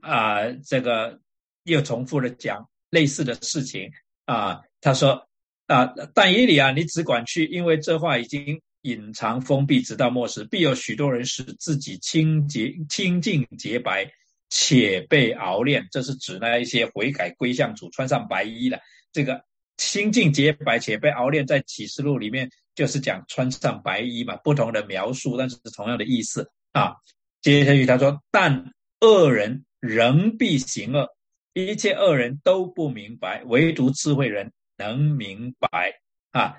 [0.00, 1.18] 啊，这个
[1.64, 3.90] 又重复的讲类似的事情
[4.26, 4.62] 啊。
[4.80, 5.26] 他说
[5.66, 14.08] 啊，但以理啊，你只管去，因为这话已经隐藏封闭，直到末时，必有许多人使自己清洁清净洁白，
[14.54, 15.88] 且被熬炼。
[15.90, 18.80] 这是指那一些悔改归向主，穿上白衣的
[19.12, 19.44] 这个。
[19.76, 26.94] 清净洁白且被熬炼，在启示录里面就是讲穿上白衣嘛，不同的描述，但是是同样的意思啊。
[27.42, 31.08] 接下去他说：“但恶人仍必行恶，
[31.54, 35.94] 一切恶人都不明白，唯独智慧人能明白
[36.30, 36.54] 啊。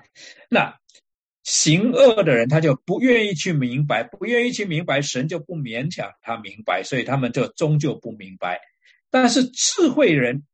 [0.50, 0.78] 那
[1.46, 8.60] 行恶的人他就不愿意去明白，不愿意去明白，神就不勉强他明白，所以他们就终究不明白。
[9.10, 10.44] 但是智慧人，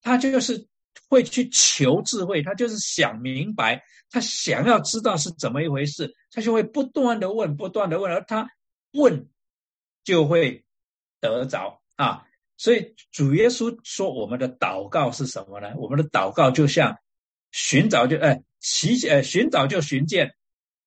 [0.00, 0.68] 他就是。
[1.08, 8.48] 会去求智慧，他就是想明白，他想要知道是怎么一回事，他就会不断的问，不断的问，而他
[8.92, 9.28] 问
[10.04, 10.64] 就会
[11.20, 12.24] 得着啊。
[12.56, 15.74] 所以主耶稣说，我们的祷告是什么呢？
[15.76, 16.96] 我们的祷告就像
[17.50, 20.34] 寻找就哎祈呃寻找就寻见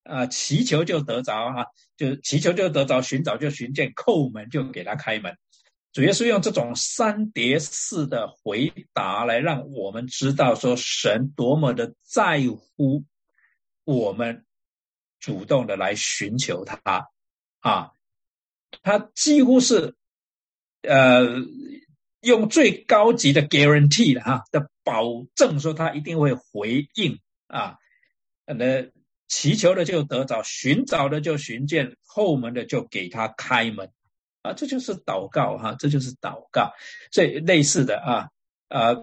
[0.05, 1.65] 啊，祈求就得着啊，
[1.97, 5.37] 就祈求就得着，寻找就寻见，叩门就给他开门。
[5.91, 13.03] 主要是用这种三叠式的回答来让我们知道，说神多么的在乎
[13.83, 14.45] 我们
[15.19, 17.09] 主动的来寻求他
[17.59, 17.91] 啊，
[18.83, 19.95] 他几乎是
[20.81, 21.23] 呃
[22.19, 25.03] 用最高级的 guarantee 的哈的保
[25.33, 27.77] 证，说他一定会回应啊，
[28.45, 28.83] 那
[29.27, 33.89] 祈求的就得着，寻找的就寻见，后门的就给他开门
[34.43, 36.71] 啊，这就是祷告哈，这就是祷告，
[37.11, 38.29] 所以类似的啊
[38.67, 38.93] 啊，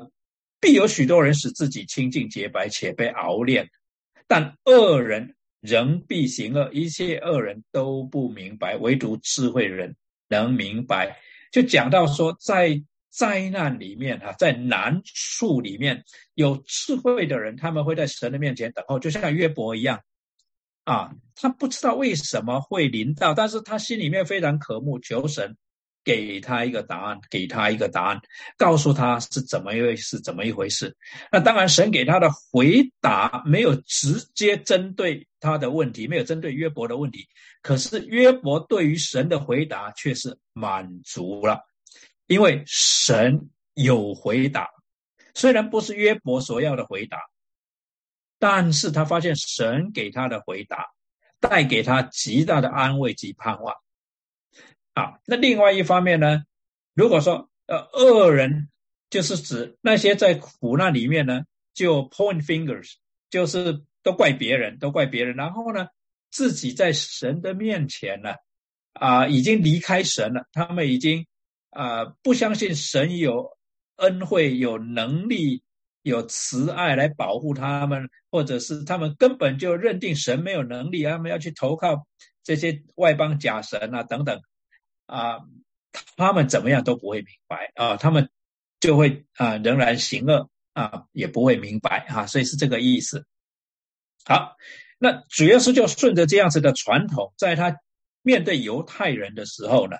[0.60, 3.68] 必有许多人使自己清净洁白，且被熬炼。
[4.28, 9.94] 但恶人仍必行恶，一切恶人都不明白，唯独智慧人
[10.28, 11.18] 能明白。
[11.50, 16.02] 就讲到说，在灾难里面哈，在难处里面
[16.34, 20.00] 有智慧的人，他们会在神的面前等候，就像约伯一样
[20.84, 25.56] 啊，他不知道为什么会临到，但是他心里面非常渴慕，求神。
[26.04, 28.20] 给他一个答案，给他一个答案，
[28.58, 30.92] 告诉他是怎么一回事，怎么一回事。
[31.30, 37.24] 那当然，神给他的回答没有直接针对他的问题，没有针对约伯的问题。
[37.62, 41.60] 可是约伯对于神的回答却是满足了，
[42.26, 44.68] 因为神有回答，
[45.34, 47.16] 虽然不是约伯所要的回答，
[48.42, 50.88] 但是他发现神给他的回答
[51.38, 53.72] 带给他极大的安慰及盼望。
[54.94, 56.42] 啊，那另外一方面呢？
[56.92, 58.68] 如果说呃恶人
[59.10, 62.94] 就是指那些在苦难里面呢，就 point fingers，
[63.30, 65.86] 就是都怪别人，都怪别人，然后呢
[66.32, 68.34] 自己在神的面前呢
[68.92, 71.28] 啊已经离开神了，他们已经
[71.70, 73.56] 啊不相信神有
[73.98, 75.62] 恩惠、有能力、
[76.02, 82.06] 有慈爱来保护他们，或者是他们根本就认定神没有能力，他们要去投靠
[82.42, 84.40] 这些外邦假神啊等等。
[85.06, 85.40] 啊，
[86.16, 88.30] 他们怎么样都不会明白啊，他们
[88.80, 93.26] 就会啊仍然行恶啊，也不会明白啊，所以是这个意思。
[94.24, 94.56] 好，
[94.98, 97.76] 那主要是就顺着这样子的传统，在他
[98.22, 99.98] 面对犹太人的时候呢，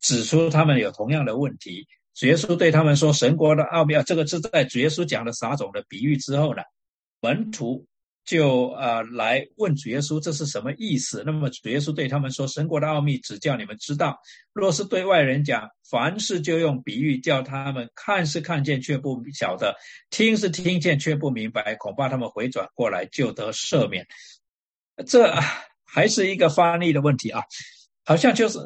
[0.00, 1.86] 指出他们有同样的问题。
[2.18, 6.62] 主耶稣对他们说：“神国的奥妙。”这个是在主耶稣讲了撒种的比喻之后呢，
[7.20, 7.86] 门徒。
[8.24, 11.22] 就呃来问主耶稣这是什么意思？
[11.24, 14.18] 那么主耶稣对他们说：“神国的奥秘只叫你们知道，
[14.52, 19.74] 若是对外人讲，凡事就用比喻，叫他们看是看见却不晓得，
[20.10, 24.06] 听是听见却不明白，恐怕他们回转过来就得赦免。”
[25.06, 25.32] 这
[25.86, 27.40] 还是一个翻译的问题啊，
[28.04, 28.58] 好像就是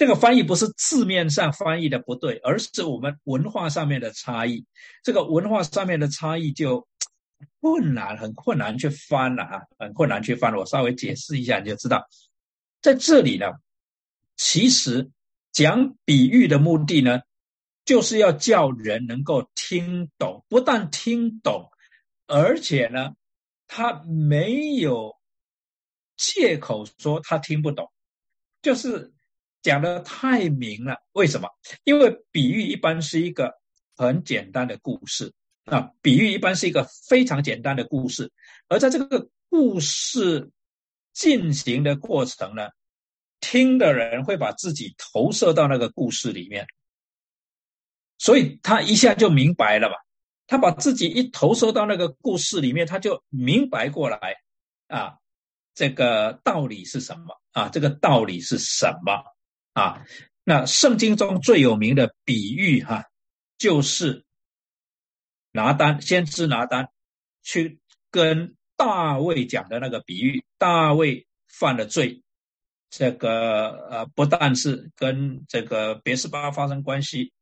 [0.00, 4.64] 这个翻译不是字面上翻译的不对，而是我们文化上面的差异。
[5.04, 6.88] 这个文化上面的差异就。
[7.60, 10.54] 困难，很困难去翻了啊，很困难去翻。
[10.54, 12.06] 我稍微解释一下，你就知道，
[12.80, 13.46] 在这里呢，
[14.36, 15.10] 其实
[15.52, 17.20] 讲比喻的目的呢，
[17.84, 21.70] 就是要叫人能够听懂，不但听懂，
[22.26, 23.14] 而且呢，
[23.66, 25.14] 他没有
[26.16, 27.90] 借口说他听不懂，
[28.62, 29.12] 就是
[29.62, 30.96] 讲的太明了。
[31.12, 31.48] 为什么？
[31.84, 33.54] 因为比喻一般是一个
[33.96, 35.32] 很简单的故事。
[35.66, 38.32] 啊，比喻一般是一个非常简单的故事，
[38.66, 40.50] 而在这个故事
[41.12, 42.70] 进行的过程呢，
[43.40, 46.66] 听的人会把自己投射到那个故事里面，
[48.18, 49.94] 所以他一下就明白了嘛。
[50.48, 54.18] 他把自己一投射到那个故事里面，他就明白过来
[54.88, 55.18] 啊，
[55.74, 57.68] 这个道理是什么啊？
[57.68, 59.22] 这个道理是什么
[59.72, 60.04] 啊？
[60.44, 63.04] 那圣经中最有名的比喻哈，
[63.58, 64.24] 就是。
[65.52, 66.90] 拿单，先知拿单，
[67.42, 67.80] 去
[68.12, 70.44] 跟大卫讲的那个比喻。
[70.58, 72.22] 大卫犯了罪，
[72.88, 77.32] 这个呃，不但是跟这个别斯巴发生关系，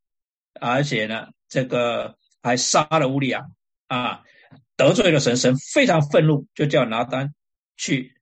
[0.59, 3.45] 而且呢，这个还杀了乌利亚
[3.87, 4.23] 啊，
[4.75, 7.35] 得罪了神，神非常愤怒，就叫拿单
[7.77, 8.19] 去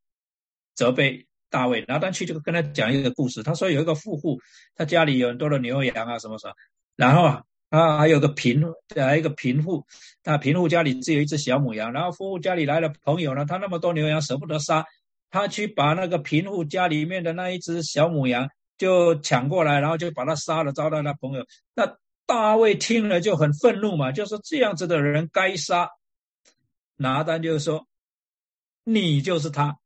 [0.76, 1.84] 责备大卫。
[1.88, 4.40] 拿单去就跟他讲一个故事，他说有一个富户，
[4.76, 6.54] 他家里有很多的牛羊啊，什么什么，
[6.96, 7.44] 然后啊。
[7.70, 8.64] 啊，还有个贫，
[8.96, 9.86] 还一个贫户，
[10.24, 14.86] 他贫户家里只有一只小母羊，然后富户家里来了朋友呢，他那么多牛羊舍不得杀，
[15.30, 21.46] 他去把那个贫户家里面的那一只小母羊就抢过来，然后就把他杀了，招待他朋友。
[21.76, 25.90] 那大卫听了就很愤怒嘛，就说这样子的人该杀。
[26.96, 27.86] 拿单就说，
[28.86, 29.78] 你就是他，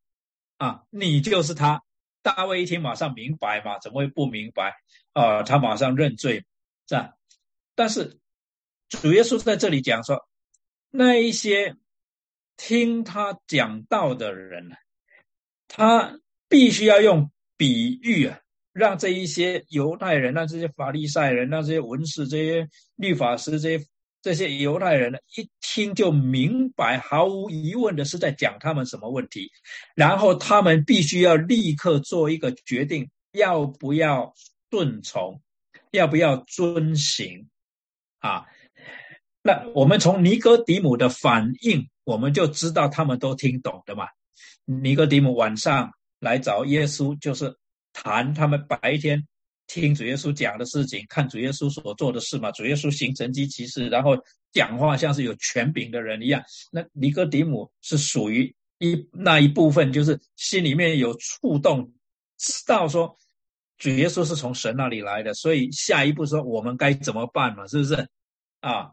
[0.62, 1.82] 啊，你就是他。
[2.22, 4.76] 大卫一听马上明白嘛，怎么会不明白
[5.12, 5.42] 啊？
[5.42, 6.44] 他马上认罪，
[6.88, 7.14] 是吧？
[7.74, 8.20] 但是
[8.88, 10.24] 主耶稣在这里讲说，
[10.88, 11.74] 那一些
[12.56, 14.76] 听他讲道的人呢，
[15.66, 18.38] 他必须要用比喻啊，
[18.72, 23.84] 让这一些犹太人、让这些法利赛人、让这些文士、这些律法师、这些
[24.22, 29.50] 这些犹太人呢，一听就明白，毫无疑问的是在讲他们什么问题，
[29.96, 34.32] 然后他们必须要立刻做一个决定，要不要
[34.70, 35.42] 顺从，
[35.90, 37.48] 要不要遵行
[38.20, 38.46] 啊？
[39.42, 44.06] 那我们从尼哥底母的反应，我们就知道他们都听懂的嘛。
[44.64, 47.52] 尼哥底母晚上来找耶稣，就是
[47.92, 49.26] 谈他们白天。
[49.66, 52.50] 听主耶稣讲的事情，看主耶稣所做的事嘛。
[52.52, 54.16] 主耶稣行神迹奇事，然后
[54.52, 56.42] 讲话像是有权柄的人一样。
[56.70, 61.92] 那尼哥底母是属于一那一部分，就是心里面有触动，
[62.36, 63.16] 知道说
[63.78, 67.66] 主耶稣是从神那里来的，所以下一步说我们该怎么办嘛？
[67.66, 68.08] 是不是
[68.60, 68.92] 啊？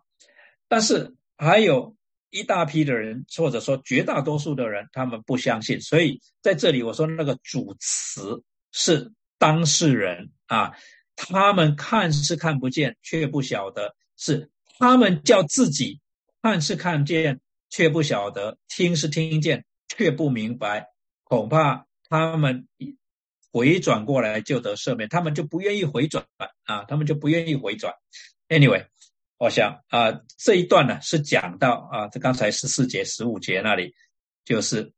[0.67, 1.95] 但是还有
[2.29, 5.81] 一大批的人，或者说绝大多数的人，他们不相信。
[5.81, 9.11] 所以在这里我说那个主词是。
[9.41, 10.73] 当事人啊，
[11.15, 16.01] 他们看是看不见，却不晓得；是他们叫自己
[16.41, 17.39] 看是看见，
[17.69, 20.87] 却不晓得；听是听见，却不明白。
[21.23, 22.67] 恐怕他们
[23.51, 26.25] 回转过来就得赦免，他们就不愿意回转
[26.63, 27.93] 啊，他们就不愿意回转。
[28.47, 28.87] Anyway，
[29.37, 33.93] 我想啊，这一段呢是讲到啊，这刚才十四节、十五节那里，
[34.45, 34.91] 就是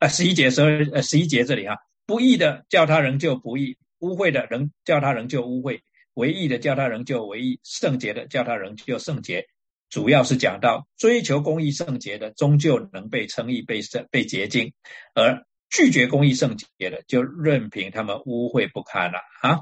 [0.00, 1.76] 啊，十一节、十二呃，十一节这里啊。
[2.04, 5.80] 不义的叫他仍旧不义，污秽的仍叫他仍旧污秽，
[6.14, 9.46] 唯义的叫他仍旧唯义，圣洁的叫他仍旧圣洁。
[9.88, 14.72] 主要是讲到追求公义圣洁的，终究能被称义、被圣、被洁净；
[15.14, 19.20] 而拒绝公义圣洁的，就任凭他们污秽不堪了。
[19.40, 19.60] 啊，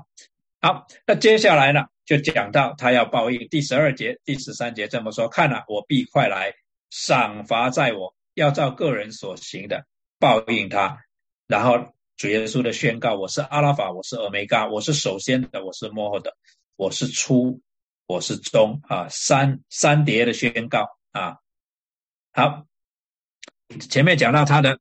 [0.62, 3.47] 好，那接下来呢，就讲到他要报应。
[3.51, 6.55] 第十二节、第十三节这么说：看了，我必快来，
[6.88, 9.84] 赏罚在我，要照个人所行的
[10.18, 11.03] 报应他。
[11.47, 11.93] 然后。
[12.21, 16.37] 主耶稣的宣告：“我是阿拉法，我是欧梅伽，我是首先的，我是末后的，
[16.77, 17.62] 我是初，
[18.07, 21.39] 我是终。”啊，三三叠的宣告啊。
[22.31, 22.66] 好，
[23.89, 24.79] 前面讲到他的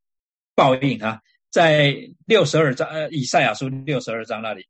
[0.54, 4.68] 报应啊，在六十二章呃，以赛亚书六十二章那里，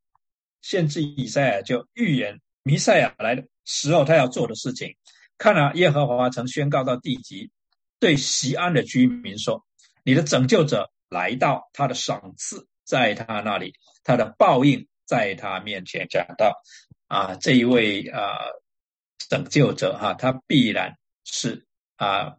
[0.62, 4.96] 先知以赛亚就预言弥赛亚来的时候他要做的事情。
[5.40, 7.50] 看了耶和华曾宣告到地极，
[8.00, 9.66] 对西安的居民说
[10.06, 16.08] ：“你的拯救者。”来到他的赏赐在他那里，他的报应在他面前。
[16.10, 16.54] 讲到
[17.08, 18.38] 啊，这一位啊
[19.30, 21.66] 拯救者哈，他必然是
[21.98, 22.36] 啊，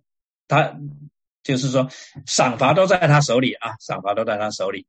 [0.47, 0.77] 他
[1.43, 1.89] 就是说
[2.27, 4.87] 赏罚都在他手里啊，赏罚都在他手里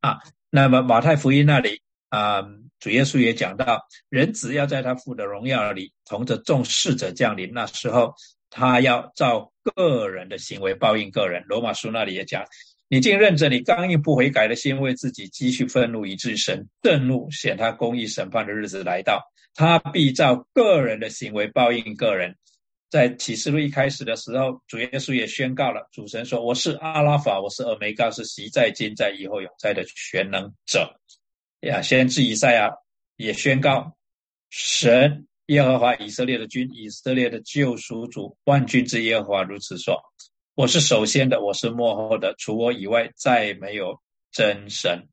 [0.00, 0.18] 啊。
[0.50, 2.42] 那么马太福音那里啊，
[2.78, 8.14] 主耶稣也讲到，人只要在他父的荣耀里同着众侍者降临，那时候
[8.50, 11.42] 他要照个人的行为报应个人。
[11.48, 12.44] 罗马书那里也讲。
[12.88, 19.22] 你竟认着你刚硬不悔改的心，为自己积蓄愤怒，以致神震怒，显他公义审判的日子来到，
[19.54, 22.36] 他必照个人的行为报应个人。
[22.90, 31.00] 在启示录一开始的时候，主耶稣也宣告了，主神说：“我是阿拉法，我是俄梅嘎，是习在、今在、以后永在的全能者。”
[31.66, 32.70] 呀，先知以赛亚
[33.16, 33.96] 也宣告，
[34.50, 40.00] 神耶和华以色列的君，以色列的救赎主，万军之耶和华如此说。
[40.56, 44.00] 我是首先的，我是幕后的，除我以外再没有
[44.30, 45.08] 真神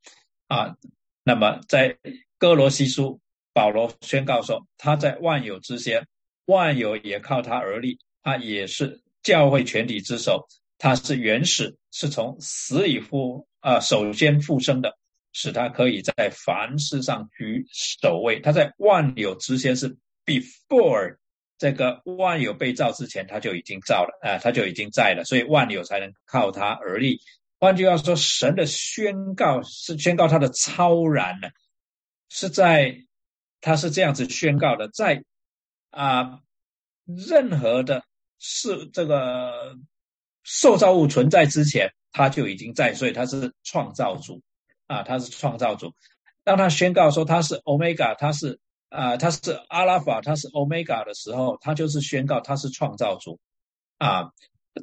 [0.47, 0.75] 啊。
[1.23, 1.97] 那么在
[2.37, 3.19] 哥罗西书，
[3.51, 6.07] 保罗宣告说，他在万有之先，
[6.45, 14.95] 万有也靠他而立，他也是教会全体之首，他是原始，是从死里复啊首先复生的，
[15.33, 18.39] 使他可以在凡事上居首位。
[18.41, 21.17] 他在万有之先是 before。
[21.61, 27.21] 这个万有被造之前，他就已经造了啊，他就已经在了，所以万有才能靠他而立。
[27.59, 31.49] 换句话说，神的宣告是宣告他的超然呢，
[32.29, 32.95] 是在
[33.59, 35.23] 他是这样子宣告的，在
[35.91, 36.39] 啊
[37.05, 38.03] 任何的
[38.39, 39.77] 是这个
[40.41, 44.41] 受造物存在之前，他就已经在，所以他是创造主
[44.87, 45.93] 啊，他是创造主。
[46.43, 48.59] 当他宣告说他是 Omega，他是。
[48.91, 53.39] 啊，他是阿拉法，他是欧米伽的时候，他就是宣告他是创造主
[53.97, 54.33] 啊。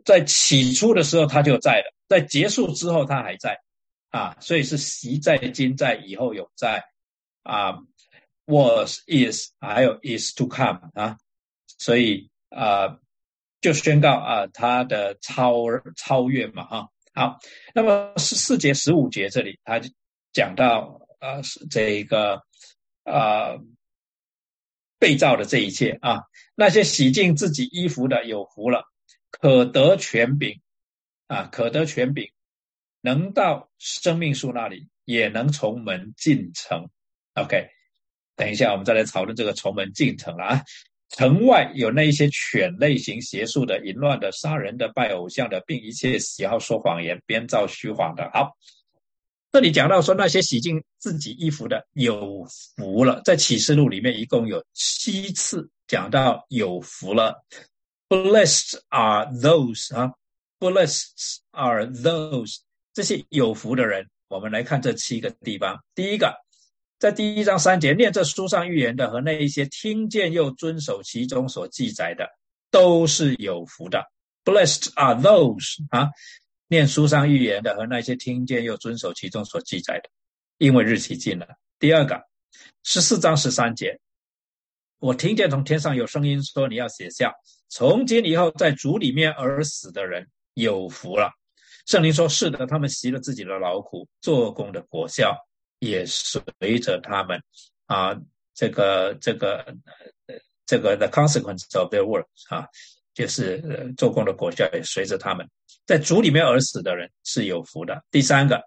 [0.07, 3.61] 在起初的时候他就在了，在结束之后他还在
[4.09, 6.83] 啊，所以是习在、今在、以后有在
[7.43, 7.81] 啊
[8.47, 11.19] ，was is 还有 is to come 啊，
[11.79, 12.99] 所以啊
[13.61, 15.65] 就宣告啊他的超
[15.97, 16.89] 超越嘛哈。
[17.13, 17.39] 好，
[17.75, 19.91] 那么十四节、十五节这里他就
[20.33, 22.43] 讲到啊是这个
[23.05, 23.59] 啊。
[24.99, 26.23] 被造的这一切啊，
[26.55, 28.85] 那些洗净自己衣服的有福了，
[29.31, 30.61] 可得权柄
[31.27, 32.31] 啊，可得权柄，
[33.01, 36.89] 能到生命树那里，也能从门进城。
[37.35, 37.69] OK，
[38.35, 40.63] 等一下我们再来讨论这个从门进城了啊。
[41.11, 48.31] 城外有那一些犬类型邪术的、淫乱的、杀人的、拜偶像的，并一切喜好说谎言、编造虚谎的。
[48.35, 48.57] 好，
[49.59, 52.47] 这里讲到说那些洗净自己衣服的有
[52.77, 57.45] 福了，在启示录里面一共有七次讲到有福了。
[58.09, 60.13] Blessed are those 啊
[60.61, 62.59] ，Blessed are those
[62.95, 64.09] 这些有福的人。
[64.29, 66.37] 我们来看这七个地方，第一个。
[67.01, 72.29] 在第一章三节念这书上预言的和那一些听见又遵守其中所记载的，
[72.71, 74.05] 都是有福的。
[74.45, 76.11] Blessed are those 啊，
[76.69, 80.09] 念书上预言的和那些听见又遵守其中所记载的，
[80.59, 81.47] 因为日期近了。
[81.79, 82.23] 第二个
[82.85, 83.99] 十四章十三节，
[84.99, 87.35] 我听见从天上有声音说：“你要写下，
[87.69, 91.33] 从今以后在主里面而死的人有福了。”
[91.87, 95.37] 圣灵说：“是的，他们习了自己的劳苦，做工的果效。”
[95.81, 97.41] 也随着他们
[97.87, 98.21] 啊，
[98.53, 99.65] 这个这个
[100.67, 102.67] 这个 the consequence of their work 啊，
[103.15, 105.49] 就是做工的果效也随着他们，
[105.89, 108.05] 在主里面而死的人是有福的。
[108.11, 108.63] 第三个，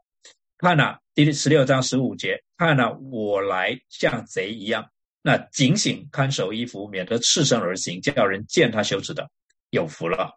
[0.58, 4.90] 看了第十六章十五节，看了我来像贼一样，
[5.22, 9.30] 那警醒看守衣服，免得赤身而行，叫人见他羞耻的，
[9.70, 10.32] 有福了。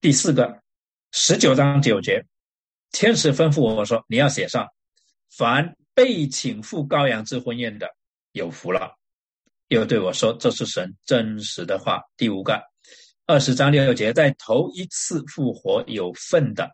[0.00, 0.62] 第四个，
[1.10, 2.24] 十九章九节，
[2.92, 4.68] 天使吩咐我我说，你要写上。
[5.36, 7.88] 凡被请赴羔羊之婚宴的，
[8.30, 8.94] 有福了。
[9.66, 12.62] 又对我说：“这是神真实的话。”第五个，
[13.26, 16.70] 二十章六节，在头一次复活有份的，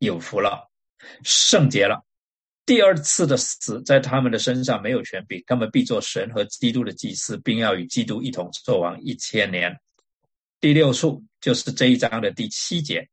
[0.00, 0.68] 有福了，
[1.24, 2.04] 圣洁了。
[2.66, 9.74] 第二次的死在他们的身上没有权柄，他们必做神和基督的祭司，并要与基督一同作王一千年。
[10.60, 13.08] 第六处就是这一章的第七节，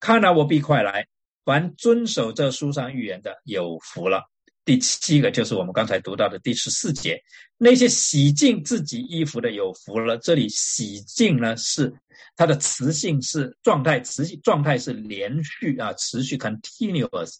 [0.00, 1.06] 看来我必快来。
[1.44, 4.24] 凡遵守这书上预言的，有福了。
[4.66, 7.18] 第七个就是我们刚才读到的第十四节，
[7.56, 10.18] 那些洗净自己衣服的有福了。
[10.18, 11.90] 这里洗净呢，是
[12.36, 17.36] 它的词性是状态，词性状态是连续啊，持续 continuous，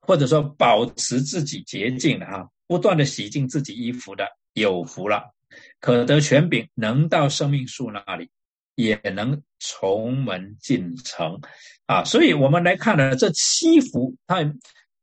[0.00, 5.34] 或者说保持自己洁净的啊，不断的洗净自己衣服的有福了，
[5.80, 8.28] 可得权柄，能到生命树那里。
[8.74, 11.40] 也能从门进城，
[11.86, 14.36] 啊，所以我们来看呢，这七福它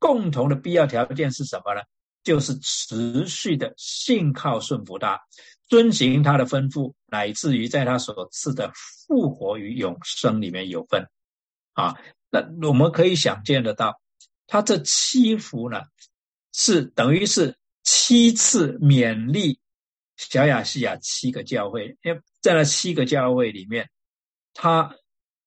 [0.06, 1.82] 共同的必要条件是什么呢？
[2.24, 5.20] 就是持续的信靠顺服他，
[5.68, 8.72] 遵行他的吩咐，乃至于在他所赐的
[9.08, 11.10] 复活与永生里面有份，
[11.74, 11.98] 啊，
[12.30, 14.00] 那我们可以想见得到，
[14.46, 15.82] 他这七福呢，
[16.54, 19.60] 是等于是七次勉励。
[20.18, 23.90] 小亚细亚七个教会，因为在那七个教会里面，
[24.54, 24.96] 他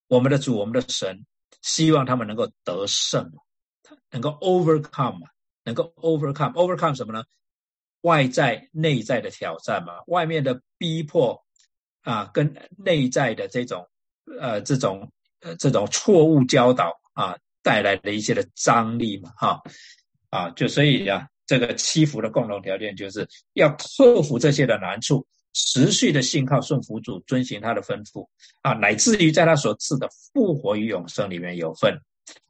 [0.07, 1.25] 我们的主，我们的神，
[1.61, 3.31] 希望他们能够得胜，
[4.11, 5.21] 能够 overcome，
[5.63, 7.23] 能够 overcome，overcome 什么呢？
[8.01, 11.43] 外在、内在的挑战嘛，外面的逼迫
[12.01, 13.87] 啊，跟内在的这种
[14.39, 15.11] 呃这种
[15.41, 19.61] 呃这种错误教导啊带来的一些的张力嘛，哈
[20.29, 21.27] 啊，就所以呀。
[21.49, 28.27] 这个七福的共同条件，就是要克服这些的难处，持续的信靠顺服主，遵行他的吩咐
[28.61, 31.99] 啊，乃至于在他所赐的复活与永生里面有份。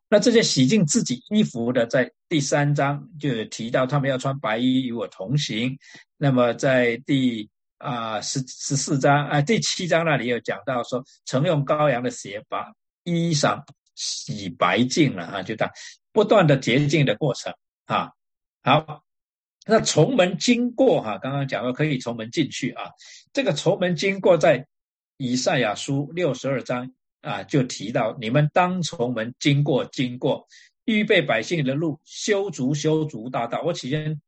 [0.09, 5.77] 那这些洗净自己衣服的，在第三章就有提到，他们要穿白衣与我同行。
[6.17, 7.47] 那么在第
[7.77, 15.69] 啊十十四章啊第七章那里有讲到说，曾用羔羊的血把衣裳洗白净了啊，就当
[16.11, 17.53] 不断的洁净的过程
[17.85, 18.11] 啊。
[18.63, 19.03] 好，
[19.67, 22.89] 那从门经过哈，刚刚讲到可以从门进去啊。
[23.31, 24.65] 这个从门经过在
[25.17, 26.91] 以赛亚书六十二章
[27.21, 30.47] 啊，就提到你们当从门经过，经过
[30.85, 33.61] 预备百姓的路，修筑修筑大道。
[33.63, 34.19] 我起先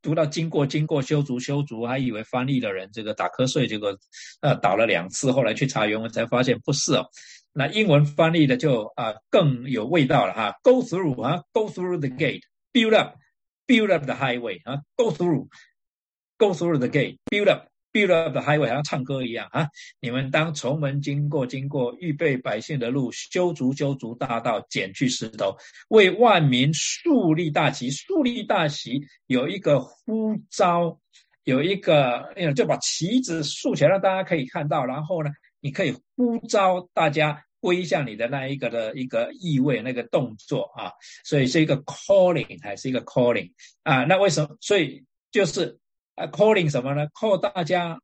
[0.00, 3.96] 读到经过经过修筑修筑，还以为翻译的人这个打瞌睡，结果
[4.40, 7.06] 呃倒了两次，后来去查原文才发现不是哦。
[7.52, 13.16] 那英文翻译的就啊更有味道了哈，Go through 啊，Go through the gate，build up。
[13.64, 19.68] Build up the highway 啊，Go through，Go through the gate，Build up Build up the highway，好像唱歌一样啊！
[20.00, 25.56] 你们当从门经过，经过预备百姓的路，修筑修筑大道，剪去石头，
[25.88, 27.90] 为万民树立大旗。
[27.90, 30.98] 树立大旗有一个呼召，
[31.44, 34.84] 有一个，就把旗子竖起来，让大家可以看到。
[34.84, 35.30] 然后呢，
[35.60, 37.44] 你可以呼召大家。
[37.62, 40.90] 归向你的那一个的一个意味，那个动作啊，
[41.22, 43.52] 所以是一个 calling 还是一个 calling
[43.84, 44.02] 啊？
[44.02, 44.56] 那为什么？
[44.60, 45.78] 所以就是
[46.14, 47.98] 啊，calling 什么呢？call 大家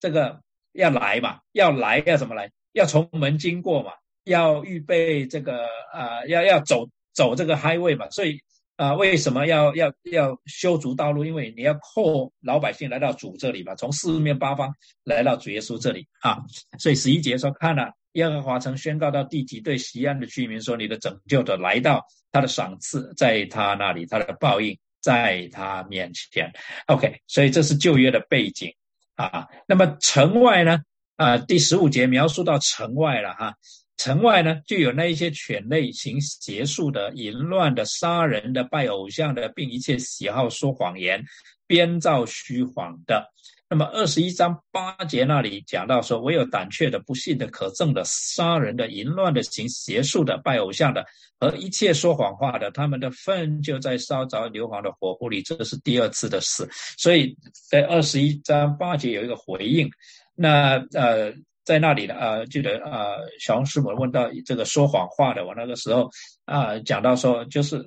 [0.00, 0.40] 这个
[0.72, 2.50] 要来嘛，要来要怎么来？
[2.72, 3.92] 要从门经过嘛，
[4.24, 8.08] 要预备这个啊，要要走走这个 highway 嘛。
[8.10, 8.38] 所以
[8.76, 11.24] 啊，为什么要要要修筑道路？
[11.24, 14.72] 因为你要 call 老百姓来到主这里嘛，从四面八方
[15.04, 16.38] 来到主耶稣这里啊。
[16.78, 26.52] 所以十一节说，看了耶和华曾宣告到地极，对西安的居民说：“你的拯救者来到，他的赏赐在他那里，他的报应在他面前。”
[26.86, 28.74] OK，所以这是旧约的背景
[29.16, 29.46] 啊。
[29.66, 30.80] 那么城外呢？
[31.16, 33.54] 啊，第十五节描述到城外了哈。
[33.98, 41.22] 城外呢，就有那一些犬类行邪术的、淫乱的、杀人的、拜偶像的，并一切喜好说谎言、
[41.66, 43.30] 编造虚谎的。
[43.68, 51.04] 那么二十一章八节那里讲到说，唯有胆怯的、不信的、可憎的、杀人的、淫乱的、行邪术的、拜偶像的
[51.40, 55.42] 而一切说谎话的，他们的粪就在烧着硫磺的火湖里。
[55.42, 56.68] 这是第二次的事。
[56.96, 57.36] 所以
[57.68, 59.90] 在二十一章八节有一个回应。
[60.34, 61.34] 那呃。
[61.62, 66.10] 在那里呢，呃，记得啊，小红师母问到这个说谎话的，我那个时候
[66.44, 67.86] 啊，讲到说，就是，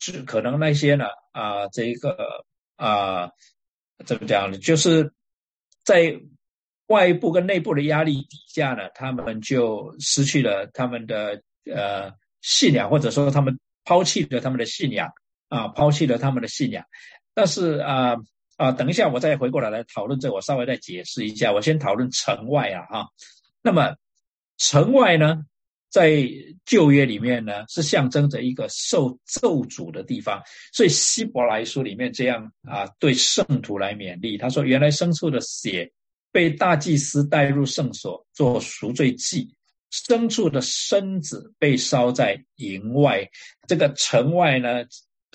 [0.00, 2.16] 只可能那些呢，啊，这一个
[2.74, 3.30] 啊，
[4.04, 4.58] 怎么讲呢？
[4.58, 5.12] 就是
[5.84, 6.18] 在
[6.86, 11.40] 外部跟内部的压力底下呢，他们就失去了他们的
[11.72, 12.10] 呃
[12.44, 15.10] 信仰，或者说他们抛弃了他们的信仰
[15.48, 16.84] 啊，抛弃了他们的信仰，
[17.34, 18.16] 但是啊。
[18.56, 21.52] 啊，等一下，我再回过来来讨论这，我稍微再解释一下。
[21.52, 23.08] 我先讨论城外啊，哈。
[23.62, 23.96] 那么
[24.58, 25.42] 城外呢，
[25.90, 26.22] 在
[26.64, 30.40] 旧约里面呢，是象征着一个受咒诅的地方。
[30.72, 35.90] 所以希伯来书里面这样啊，对圣徒来勉励，他说：原来牲畜的血
[36.30, 39.52] 被大祭司带入圣所做赎罪祭，
[39.94, 43.28] 牲畜的身子被烧在营外。
[43.68, 44.84] 这个城外呢，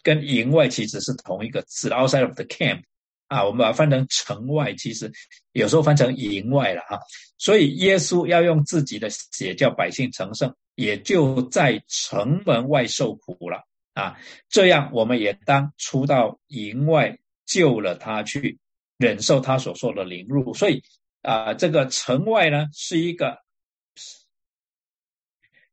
[0.03, 2.81] 跟营外其实是同一个字，outside of the camp。
[3.27, 5.11] 啊，我们把它翻成城外，其实
[5.51, 6.99] 有时候翻成营外了哈。
[7.37, 14.17] 所以耶稣要用自己的血叫百姓成圣，也就在城门外受苦了啊。
[14.49, 18.57] 这样我们也当出到营外救了他去，
[18.97, 20.51] 忍受他所受的凌辱。
[20.55, 20.81] 所以
[21.21, 23.37] 啊，这个城外呢是一个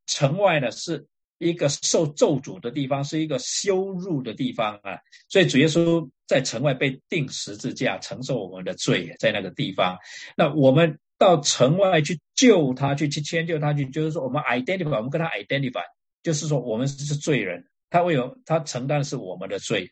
[0.07, 1.05] 城外呢是。
[1.39, 4.97] 一个受咒诅的地方，是一个羞辱的地方啊！
[5.29, 9.99] 所以主耶稣在城外被钉十字架，承受我们的罪，在那个地方。
[10.35, 15.83] 那我们到城外去救他，去去迁就他，去就是说，我们 identify，我们跟他 identify，
[16.23, 19.91] 就是说，我们是罪人，他会有他承担的是我们的罪，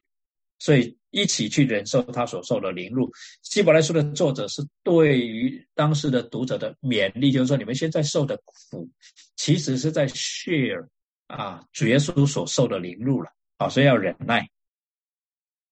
[0.60, 3.12] 所以一起去忍受他所受的凌辱。
[3.42, 8.90] 希伯来书的作者是对于当时的读者的勉励，就是说，你们现在受的苦，
[9.36, 10.88] 其实是在 share。
[11.28, 14.48] 啊，主耶稣所受的凌辱了，啊，所以要忍耐。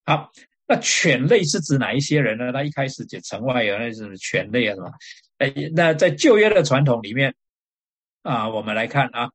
[0.04, 0.32] 好，
[0.66, 2.50] 那犬类是指哪一些人呢？
[2.52, 4.92] 那一开始就城外有那是犬类啊，是吧？
[5.38, 7.36] 哎，那在旧约的传统里面，
[8.24, 9.30] 啊，我们来看啊，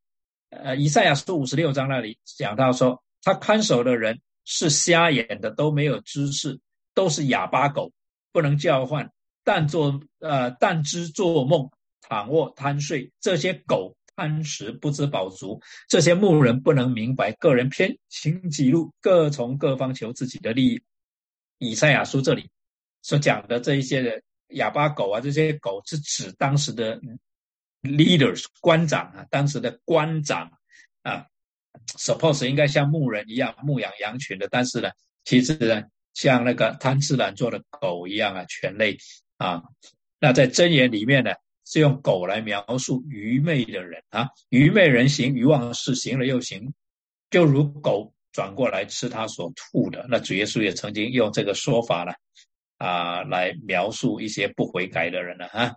[0.50, 6.58] 呃，以赛亚书五十六章那里讲到说，他看守的人是瞎眼的，都没有知识，
[6.94, 7.92] 都是哑巴狗，
[8.32, 9.12] 不能叫唤，
[9.44, 11.68] 但做呃但知做梦，
[12.00, 13.94] 躺卧贪睡，这些狗。
[14.16, 20.82] 贪食不知饱足，这些牧人不能明白，个人偏行己路，各从各方求自己的利益。
[21.58, 22.50] 以赛亚书这里
[23.00, 27.00] 所讲的这一些的哑巴狗啊，这些狗是指当时的
[27.82, 30.50] leaders 官长啊，当时的官长
[31.02, 31.26] 啊
[31.96, 34.90] ，suppose 应该像牧人一样牧养羊群的，但是呢，
[35.24, 35.82] 其实呢，
[36.14, 38.96] 像那个贪吃懒做的狗一样啊，犬类
[39.36, 39.62] 啊，
[40.20, 41.32] 那在箴言里面呢。
[41.70, 46.72] 是用狗来描述愚昧的人啊，愚昧人行愚妄事，行了又行，
[47.28, 50.06] 就如狗转过来吃他所吐的。
[50.08, 52.12] 那主耶稣也曾经用这个说法呢，
[52.78, 55.74] 啊，来描述一些不悔改的人了啊。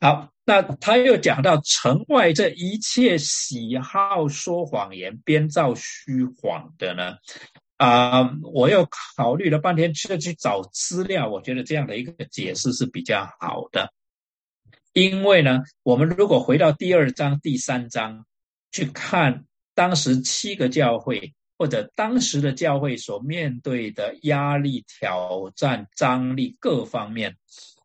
[0.00, 7.18] 好，那他又讲到城外这一切喜好说谎言、编造虚谎的呢，
[7.76, 8.84] 啊，我又
[9.16, 13.92] 考虑了半天，去去找资料，我觉得这样的一个解释是比较好的。
[14.92, 18.26] 因为呢，我们如果回到第二章、第三章
[18.72, 19.44] 去看
[19.76, 27.36] 当时七个教会或者当时的教会所面对的压力、挑战、张力各方面，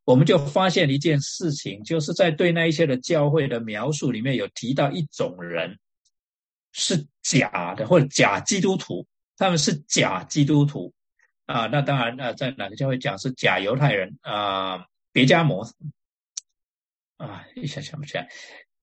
[0.05, 5.77] 我们就发现一件事情，就是在对那一些的教会的描述里面有提到一种人
[6.71, 10.93] 是假的或者假基督徒，他们是假基督徒
[11.45, 11.67] 啊。
[11.67, 14.85] 那当然，呃，在哪个教会讲是假犹太人啊？
[15.11, 15.67] 别加摩。
[17.17, 18.27] 啊，一下想不起来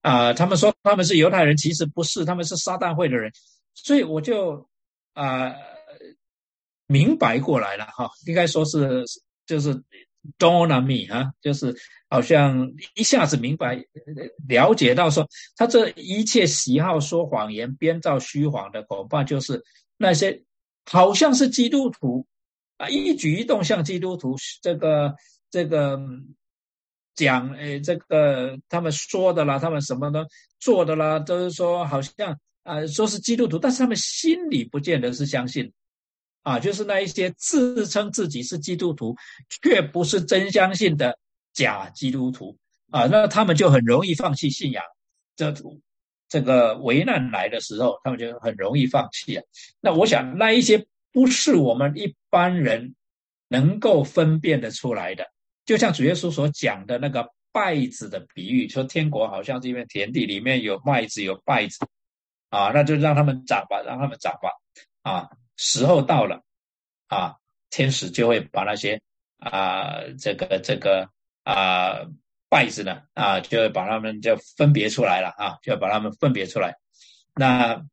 [0.01, 0.33] 啊！
[0.33, 3.31] 他们说他们是犹太人，其实不是，他们是撒旦会的人，
[3.75, 4.67] 所以我就
[5.13, 5.53] 啊
[6.87, 8.09] 明白过来了哈。
[8.25, 9.03] 应该说是
[9.45, 9.71] 就是
[10.37, 11.75] dawn on me 啊，就是
[12.09, 13.83] 好像一下子明白
[14.47, 19.63] 了解到说，他这一切喜好说谎言、编造虚谎的，恐怕就是
[19.97, 20.43] 那些
[20.85, 22.25] 好像是基督徒
[22.77, 25.15] 啊，一举一动像基督徒，这个
[25.51, 25.99] 这个
[27.15, 30.27] 讲诶，这个他们说的啦，他们什么的
[30.59, 35.71] 做的啦，都是说好像啊，说是基督徒，但是他们心里不见得是相信。
[36.43, 39.15] 啊，就是那一些自称自己是基督徒，
[39.61, 41.17] 却不是真相信的
[41.53, 42.57] 假基督徒
[42.91, 44.83] 啊，那他们就很容易放弃信仰。
[45.35, 45.53] 这
[46.27, 49.43] 这个危难来的时候，他们就很容易放弃啊。
[49.79, 52.93] 那我想，那一些不是我们一般人
[53.47, 55.25] 能够分辨得出来的，
[55.65, 61.85] 就像主耶稣所讲的那个稗子的比喻，说天国好像这片田地里面有麦子有稗子
[62.49, 64.49] 啊，那就让他们长吧，让他们长吧
[65.03, 65.29] 啊。
[65.57, 66.43] 时候到了
[67.07, 67.35] 啊，
[67.69, 69.01] 天使就会把那些
[69.37, 71.09] 啊，这个这个
[71.43, 72.05] 啊。
[72.53, 73.01] 筷子呢？
[73.15, 76.75] 啊，就会把他们就分别出来了啊，就要把他们分别出来，
[77.33, 77.83] 那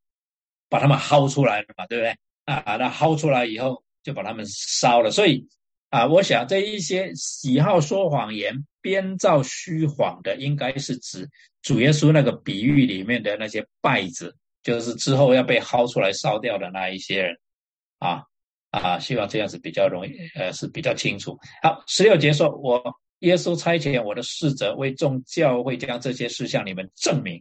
[0.68, 2.14] 把他们薅出来了嘛，对不对？
[2.44, 5.10] 啊，那薅出来以后就把他们烧了。
[5.10, 5.48] 所以
[5.88, 11.26] 啊，我想这一些喜好说谎言、编造虚谎的，应该是指
[11.62, 17.38] 主耶稣那个比喻里面的那些败子，就是之后要被薅出来烧掉的那一些人
[18.00, 18.24] 啊
[18.72, 21.38] 啊，希望这样子比较容易，呃，是比较清楚。
[21.62, 22.82] 好，十六节说，我。
[23.20, 27.38] 耶稣差遣我的使者为众教会将这些事向你们证明。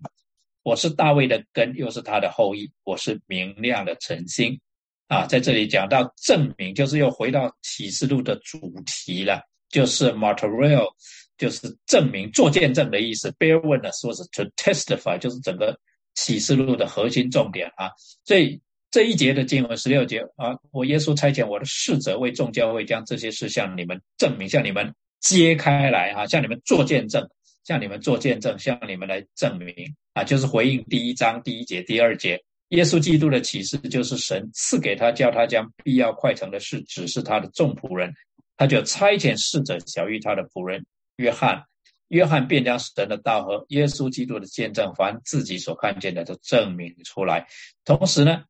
[0.61, 2.69] 我是大卫的根，又是他的后裔。
[2.83, 4.59] 我是明亮的晨星。
[5.07, 10.89] 啊，在这里讲到证明，就是又回到启示录的主题了，就是 material，
[11.37, 13.31] 就是证明、做见证的意思。
[13.39, 15.79] bear witness 说是 to testify，就是整个
[16.15, 17.89] 启示录的核心重点啊。
[18.25, 18.59] 所以
[18.91, 24.93] 这一节的经文十六节啊，我耶稣差遣我的侍者为众教会将这些事向你们证明，向你们。
[25.21, 27.29] 揭开来啊，向你们做见证，
[27.65, 29.75] 向你们做见证，向你们来证明
[30.13, 38.13] 啊，就是回应第一章第一节、第二节，耶稣基督的启示就是神赐给他，叫他将必要快成的事指示他的众仆人，
[38.55, 40.85] 他就差遣侍者小于他的仆人
[41.17, 41.65] 约翰，
[42.07, 47.45] 约翰便将神的道和耶稣基督的见证，凡自己所看见的都证明出来。
[47.83, 48.45] 同时呢，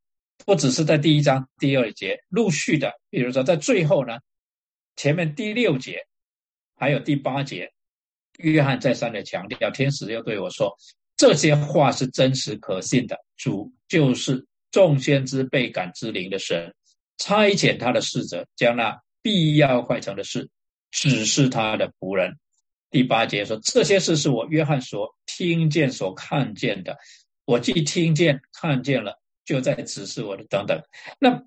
[0.45, 4.19] 不只是在第一章第二节，陆续的，比如说在最后呢，
[4.95, 6.05] 前面第六节。
[6.81, 7.69] 还有第八节，
[8.37, 10.73] 约翰再三的强调，天使又对我说
[11.17, 13.17] ：“这些话是真实可信的。
[13.35, 16.73] 主就是众先知被感之灵的神，
[17.17, 20.49] 差遣他的使者，将那必要快成的事
[20.89, 22.33] 指示他的仆人。”
[22.89, 26.97] 第八节说：“这些事是我约翰所听见、所看见的。
[27.43, 29.19] 我既听见、看见了，
[29.49, 30.79] 就在指示我的等等。”
[31.19, 31.43] 那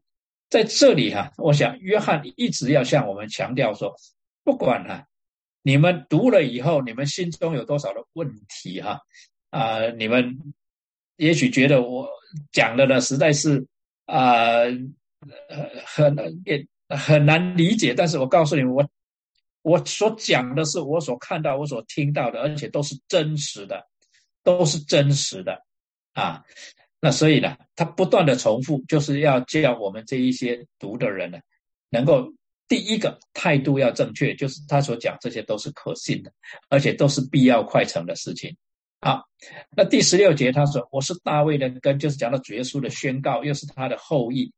[0.51, 3.95] 在这里哈，我想约翰一直要向我们强调说，
[4.45, 5.07] 不管哈。
[5.65, 9.01] 你们读了以后，你们心中有多少的问题哈？
[9.51, 10.37] 啊，你们
[11.15, 12.09] 也许觉得我
[12.51, 13.65] 讲的呢实在是
[14.07, 14.65] 啊
[15.87, 18.91] 很也很难理解，但是我告诉你们，我
[19.63, 23.87] 我所讲的是我所看到、我所听到的，而且都是真实的，
[24.43, 25.63] 都是真实的
[26.13, 26.43] 啊。
[27.03, 31.39] 那所以呢，他不断的重复，就是要叫我们这一些读的人呢，
[31.91, 32.33] 能够。
[32.69, 36.33] 第一个态度要正确，就是他所讲这些都是可信的，
[36.71, 38.57] 而且都是必要快成的事情。
[38.99, 39.29] 好，
[39.77, 44.51] 那第十六节他说：“我是大卫的根，就是讲到主耶稣的宣告，又是他的后裔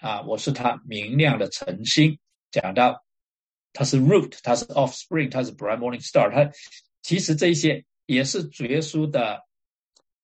[0.00, 2.16] 啊，我是他明亮的晨星。”
[2.52, 3.02] 讲到
[3.72, 6.30] 他是 root，他是 offspring，他是 bright morning star。
[6.30, 6.48] 他
[7.02, 9.42] 其实这一些也是主耶稣的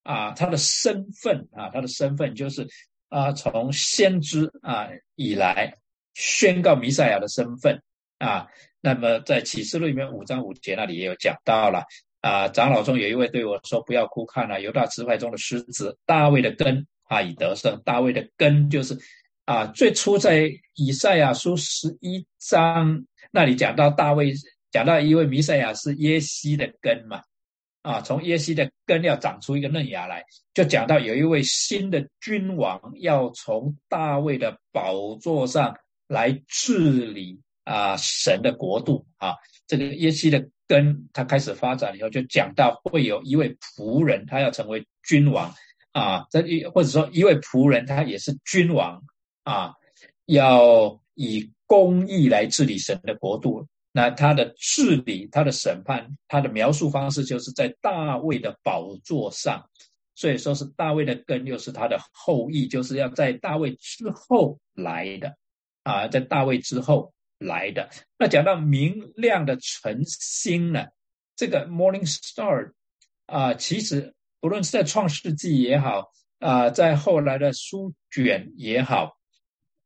[0.05, 2.65] 啊，他的身份啊，他的身份就是
[3.09, 5.77] 啊，从先知啊以来。
[6.17, 7.83] 宣告弥赛亚的身份
[8.19, 8.47] 啊，
[8.81, 11.83] 那么在启示录里面五章五节那里也有讲到了
[12.21, 17.83] 啊，长老中有一位对我说：“不要哭看了，犹大支派中的狮子大卫的根啊已得胜。
[17.85, 18.97] 大卫的根就是
[19.45, 24.33] 啊，最初在以赛亚书十一章那里讲到大卫，
[24.71, 27.21] 讲到一位弥赛亚是耶西的根嘛
[27.85, 39.37] 啊，从耶西的根要长出一个嫩芽来，就讲到有一位新的君王要从大卫的宝座上。”来治理啊神的国度啊，
[39.67, 45.51] 这个耶西的根，他开始发展以后，就讲到会有一位仆人，他要成为君王
[45.93, 49.03] 啊，这一或者说一位仆人，他也是君王
[49.45, 49.73] 啊，
[50.27, 53.67] 要以公义来治理神的国度。
[53.97, 59.71] 那他的治理、他的审判、他的描述方式，就是在大卫的宝座上，
[60.17, 65.37] 所以说是大卫的根，又是他的后裔，就是要在大卫之后来的。
[65.85, 67.89] 啊，在大卫之后来的。
[68.19, 70.87] 那讲到明亮的晨星呢，
[71.37, 72.73] 这个 Morning Star
[73.27, 76.11] 啊，其实不论是在创世纪也好，
[76.41, 79.19] 啊，在后来的书卷也好，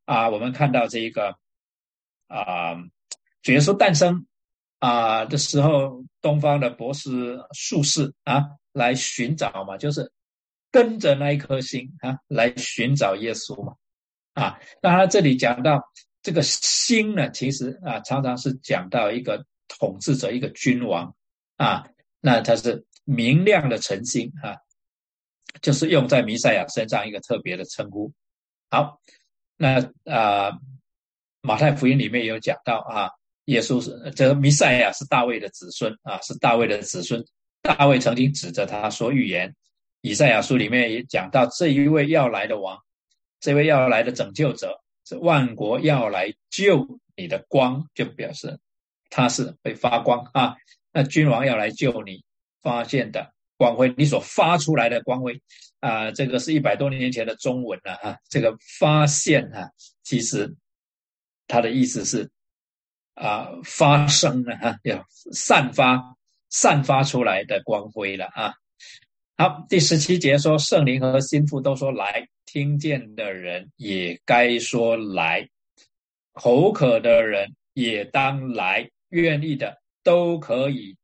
[0.06, 1.36] 啊，我们看到这一个
[2.28, 2.76] 啊，
[3.46, 4.26] 耶稣诞生
[4.78, 10.12] 啊的时候，东方的博士术士啊来寻找嘛，就是
[10.70, 13.74] 跟着那一颗星啊来寻找耶稣嘛。
[14.34, 15.82] 啊，那他这里讲到
[16.22, 21.14] 这个星呢，其实啊常常是讲到一个统治者，一个君王
[21.56, 21.88] 啊，
[22.20, 24.54] 那他是明亮的晨星啊，
[25.60, 28.12] 就是用在弥赛亚身上一个特别的称呼。
[28.70, 29.00] 好，
[29.56, 30.52] 那啊
[31.40, 33.10] 马太福音里面有讲到啊，
[33.48, 37.24] 耶稣是这个弥赛亚是大卫的子孙啊，是大卫的子孙，
[37.62, 39.54] 大卫曾经指着他说预言。
[40.02, 42.78] 以赛亚书里面也讲到这一位要来的王。
[43.40, 48.58] 这位要来的拯救者是万国要来救你的光，就表示
[49.08, 50.54] 他是会发光啊。
[50.92, 52.22] 那君王要来救你
[52.60, 55.40] 发现的光辉，你所发出来的光辉
[55.80, 58.18] 啊，这个是一百多年前的中文了啊。
[58.28, 59.70] 这个发现啊，
[60.02, 60.54] 其实
[61.46, 62.28] 它的意思是
[63.18, 66.16] 啊，发生了哈，要散发
[66.48, 68.54] 散发出来的光辉了啊。
[69.36, 72.28] 好，第十七节说圣灵和心腹都说来。
[72.50, 75.46] 听见的人也该说来，
[76.32, 80.96] 口渴的人也当来，愿意的都可以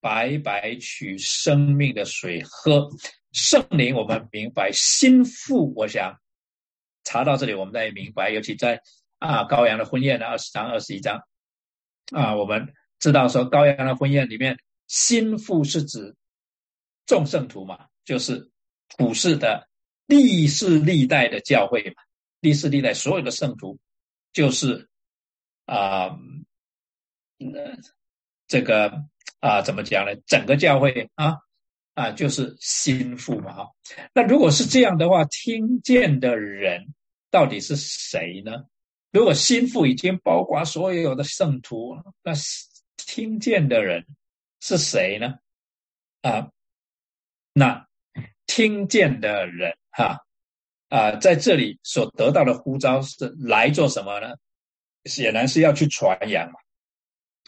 [0.00, 2.88] 白白取生命的水喝。
[3.32, 6.18] 圣灵，我们明白；心腹，我想
[7.04, 8.30] 查到这里，我们再明白。
[8.30, 8.80] 尤其在
[9.18, 11.20] 啊羔羊的婚宴的二十章、二十一章
[12.12, 16.16] 啊，我们知道说羔羊的婚宴里面，心腹是指
[17.06, 18.50] 众圣徒嘛，就是
[18.96, 19.66] 普世的。
[20.06, 22.02] 历世历代的教会嘛，
[22.40, 23.78] 历世历代所有的圣徒，
[24.32, 24.88] 就是
[25.66, 26.06] 啊，
[27.40, 27.76] 呃，
[28.46, 29.04] 这个
[29.40, 30.16] 啊，怎么讲呢？
[30.26, 31.36] 整个教会啊
[31.92, 33.70] 啊，就是心腹嘛哈。
[34.14, 36.94] 那如果是这样的话，听见的人
[37.30, 38.64] 到底是谁呢？
[39.10, 42.32] 如果心腹已经包括所有的圣徒，那
[42.96, 44.06] 听见的人
[44.60, 45.34] 是谁呢？
[46.22, 46.50] 啊，
[47.52, 47.86] 那
[48.46, 49.76] 听见的人。
[49.90, 50.18] 啊
[50.90, 54.36] 啊，在这里所得到的呼召是来做什么呢？
[55.04, 56.58] 显然是要去传扬嘛。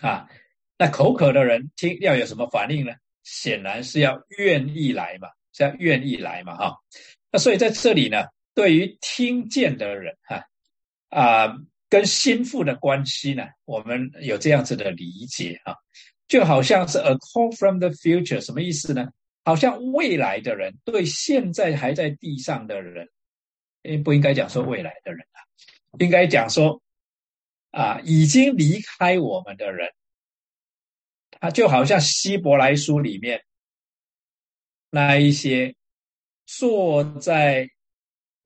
[0.03, 0.29] 啊，
[0.77, 2.93] 那口渴的人听要有什么反应呢？
[3.23, 6.57] 显然是要愿意来嘛，是要愿意来嘛。
[6.57, 6.77] 哈，
[7.31, 10.45] 那所以在这里呢，对于听见的人，哈，
[11.11, 11.55] 啊
[11.89, 15.75] 跟心腹的关系呢，我们有这样子的理解啊，
[16.27, 19.09] 就好像是 a call from the future，什么意思呢？
[19.45, 23.09] 好像未来的人对现在还在地上的人，
[23.83, 25.41] 诶，不应该讲说未来的人啊，
[25.99, 26.81] 应该讲说
[27.71, 29.89] 啊，已经离开我们的人，
[31.31, 33.43] 他就好像希伯来书里面
[34.91, 35.75] 那一些
[36.47, 37.69] 坐在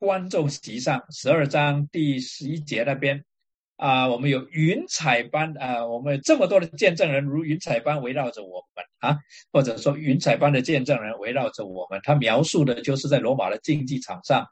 [0.05, 3.25] 观众席上，十二章第十一节那边。
[3.77, 9.19] 啊，我们有云彩般啊，我们这么多的见证人如云彩般围绕着我们啊，
[9.51, 11.99] 或者说云彩般的见证人围绕着我们。
[12.05, 14.47] 他描述的就是在罗马的竞技场上，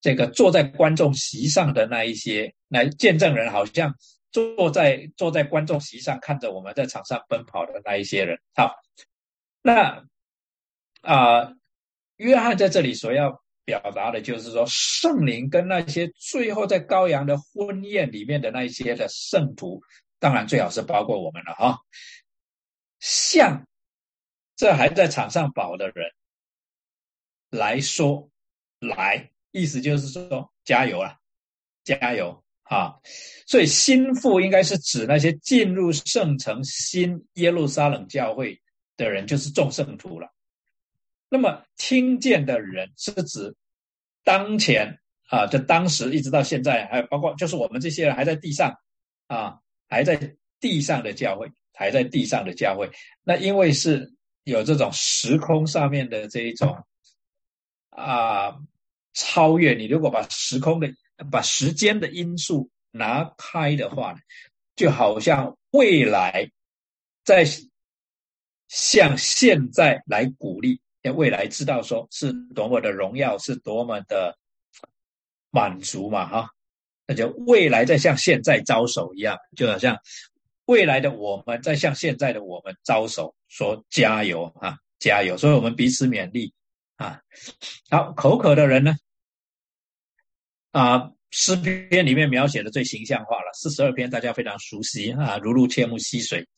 [0.00, 3.92] 这个坐在观众席上的那一些那见证人，好像
[4.30, 8.38] 坐在坐在观众席上看着我们在场上奔跑的那一些人。
[8.54, 8.72] 好，
[9.60, 10.04] 那
[11.02, 11.52] 啊，
[12.16, 13.43] 约翰在这里所要。
[13.64, 19.82] 表达的就是说，圣灵跟那些最后在羔羊的婚宴里面的那些的圣徒，
[20.18, 21.78] 当然最好是包括我们了哈。
[23.00, 23.66] 像
[24.56, 26.10] 这还在场上保的人
[27.50, 28.30] 来说，
[28.80, 31.16] 来，意思就是说，加油了，
[31.84, 32.94] 加油啊！
[33.46, 38.60] 所以心腹应该是指那些进入圣城新耶路撒冷教会
[38.96, 40.33] 的人，就是众圣徒了。
[41.34, 43.56] 那么听见的人是指
[44.22, 48.72] 当前啊，就当时一直到现在，还包括就是我们这些人还在地上
[49.26, 49.58] 啊，
[49.88, 52.88] 还在地上的教会，还在地上的教会。
[53.24, 56.72] 那因为是有这种时空上面的这一种
[57.90, 58.54] 啊
[59.14, 60.88] 超越，你如果把时空的、
[61.32, 64.14] 把时间的因素拿开的话，
[64.76, 66.48] 就好像未来
[67.24, 67.44] 在
[68.68, 70.80] 向现在来鼓励。
[71.12, 74.36] 未来知道说是多么的荣耀，是多么的
[75.50, 76.26] 满足嘛？
[76.26, 76.48] 哈，
[77.06, 79.98] 那就未来在向现在招手一样，就好像
[80.66, 85.36] 未来的我们在向现在的我们招手，说加油啊，加油！
[85.36, 86.52] 所以我们彼此勉励
[86.96, 87.20] 啊。
[87.90, 88.96] 好，口渴的人呢？
[90.72, 96.48] 啊，诗篇里面描写的最形象化了，四十二篇大家非常熟悉啊，如入切木溪水。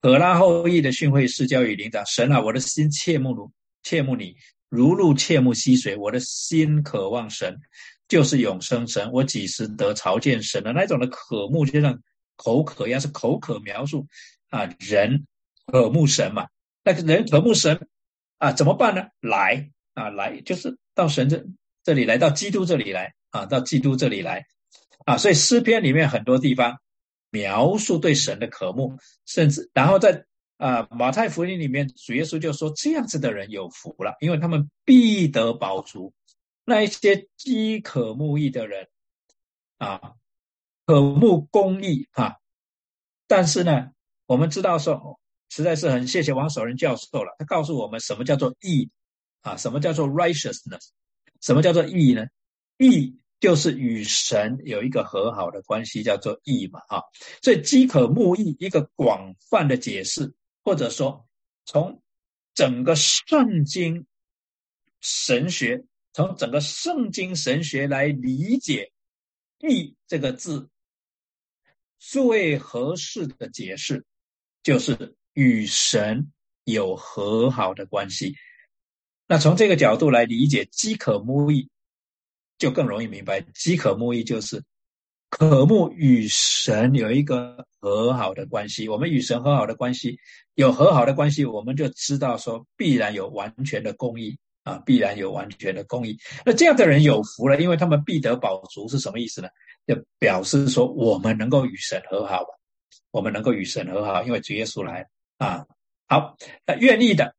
[0.00, 3.50] 葛拉后裔的训诲是教与领导，神啊，我的心切慕如。
[3.82, 4.36] 切慕你
[4.68, 7.60] 如入切慕溪水，我的心渴望神，
[8.08, 12.00] 就是永生神，我几时得朝见神的那种的渴慕，就像
[12.36, 14.06] 口渴一样，是口渴描述
[14.48, 15.26] 啊，人
[15.66, 16.48] 渴慕神嘛。
[16.84, 17.86] 那个人渴慕神
[18.38, 19.06] 啊，怎么办呢？
[19.20, 21.44] 来啊，来就是到神这
[21.84, 24.46] 这里来，到基督这里来啊，到基督这里来
[25.04, 25.18] 啊。
[25.18, 26.78] 所以诗篇里面很多地方
[27.30, 30.24] 描述对神的渴慕，甚至然后在
[30.62, 36.14] 啊马太福音里面，主耶稣就说这样子的人有福了，因为他们必得饱足。
[36.64, 38.88] 那一些饥渴慕义的人
[39.78, 40.14] 啊，
[40.86, 42.36] 渴慕公义啊，
[43.26, 43.90] 但是呢，
[44.26, 45.18] 我们知道说。
[45.54, 48.88] 实在是很谢谢王守仁教授了，他告诉我们什么叫做义
[49.42, 49.54] 啊？
[49.58, 50.80] 什么叫做 righteousness？
[51.42, 52.24] 什么叫做义呢？
[52.78, 57.02] 义就是与神有一个和好的关系，叫做义嘛啊！
[57.42, 60.32] 所以饥渴慕义一个广泛的解释，
[60.62, 61.28] 或者说
[61.64, 62.02] 从
[62.54, 64.06] 整个圣经
[65.00, 68.92] 神学，从整个圣经神学来理解
[69.58, 70.68] 义这个字，
[71.98, 74.04] 最合适的解释
[74.62, 75.16] 就是。
[75.34, 76.30] 与神
[76.64, 78.36] 有和好的关系，
[79.26, 81.70] 那从这个角度来理解饥渴慕义，
[82.58, 83.40] 就更容易明白。
[83.54, 84.62] 饥渴慕义就是
[85.32, 88.86] 渴慕与神有一个和好的关系。
[88.86, 90.18] 我们与神和好的关系，
[90.56, 96.18] 有和好的关系，我们就知道说必然有完全的公义啊，必然有完全的公义。
[96.44, 99.48] 那这样的人有福了，因为他们必得饱足，是什么意思呢？
[99.86, 102.44] 就表示说我们能够与神和好，
[103.10, 105.08] 我们能够与神和好，因为主耶稣来。
[105.38, 105.64] 啊，
[106.08, 106.36] 好，
[106.66, 107.34] 那愿意的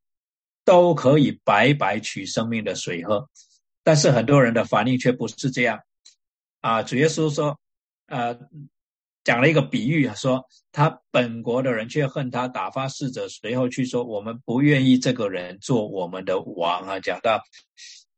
[0.66, 3.30] 都可以白白取生命的水喝，
[3.84, 5.80] 但是很多人的反应却不是这样。
[6.60, 7.60] 啊，主耶稣说，
[8.08, 8.38] 呃，
[9.24, 17.00] 讲了一个比喻，说他本国的人却恨他，打发使者随后去说，我们不愿意这个人做我们的王啊。
[17.00, 17.42] 讲到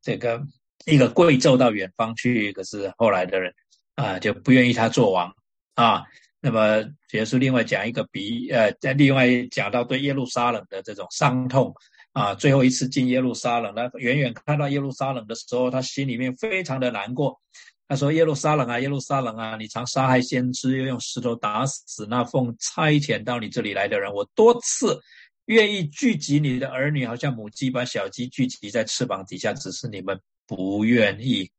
[0.02, 0.42] 这个
[0.86, 3.54] 一个贵胄到远方去，可是后来的人
[3.96, 5.34] 啊就不愿意他做王
[5.76, 6.04] 啊。
[6.42, 6.78] 那么，
[7.14, 11.74] 耶稣另外讲一个比，呃，在另外讲到对耶路撒冷的这种伤痛
[12.14, 17.42] 啊，最后一次进耶路撒冷，那远远看到耶路撒冷的时候，他心里面非常的难过。
[17.88, 24.12] 他说：“耶路撒冷啊，耶路撒冷啊，你常杀害先知，又用石头打死那奉差遣到你这里来的人。
[24.12, 25.00] 我多次
[25.46, 31.50] 愿意聚集你的儿女，好像母鸡把小鸡聚集在翅膀底下，只是你们不愿意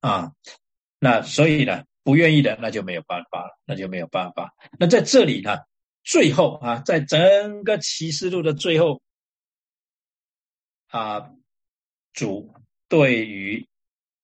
[0.00, 0.32] 啊。
[0.98, 4.54] 那所以呢？”不愿意的，那就没有办法了，那就没有办法。
[4.78, 5.56] 那在这里呢，
[6.04, 9.02] 最后啊，在整个启示录的最后
[10.86, 11.28] 啊，
[12.12, 12.54] 主
[12.88, 13.66] 对于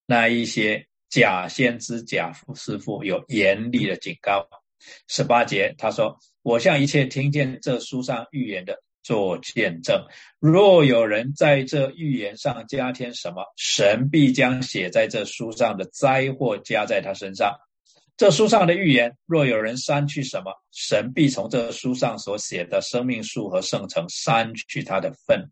[0.07, 4.49] 那一些假先知、假师傅有严厉的警告。
[5.09, 10.03] 十八节他说：“我向一切听见这书上预言的做见证，
[10.39, 17.55] 若有人在这预言上加添什么，神必将写在这书上的灾祸加在他身上。”
[18.17, 25.47] 这书上的预言，若有人删去什么，神必从这书上所写的生命树和圣城删去他的份。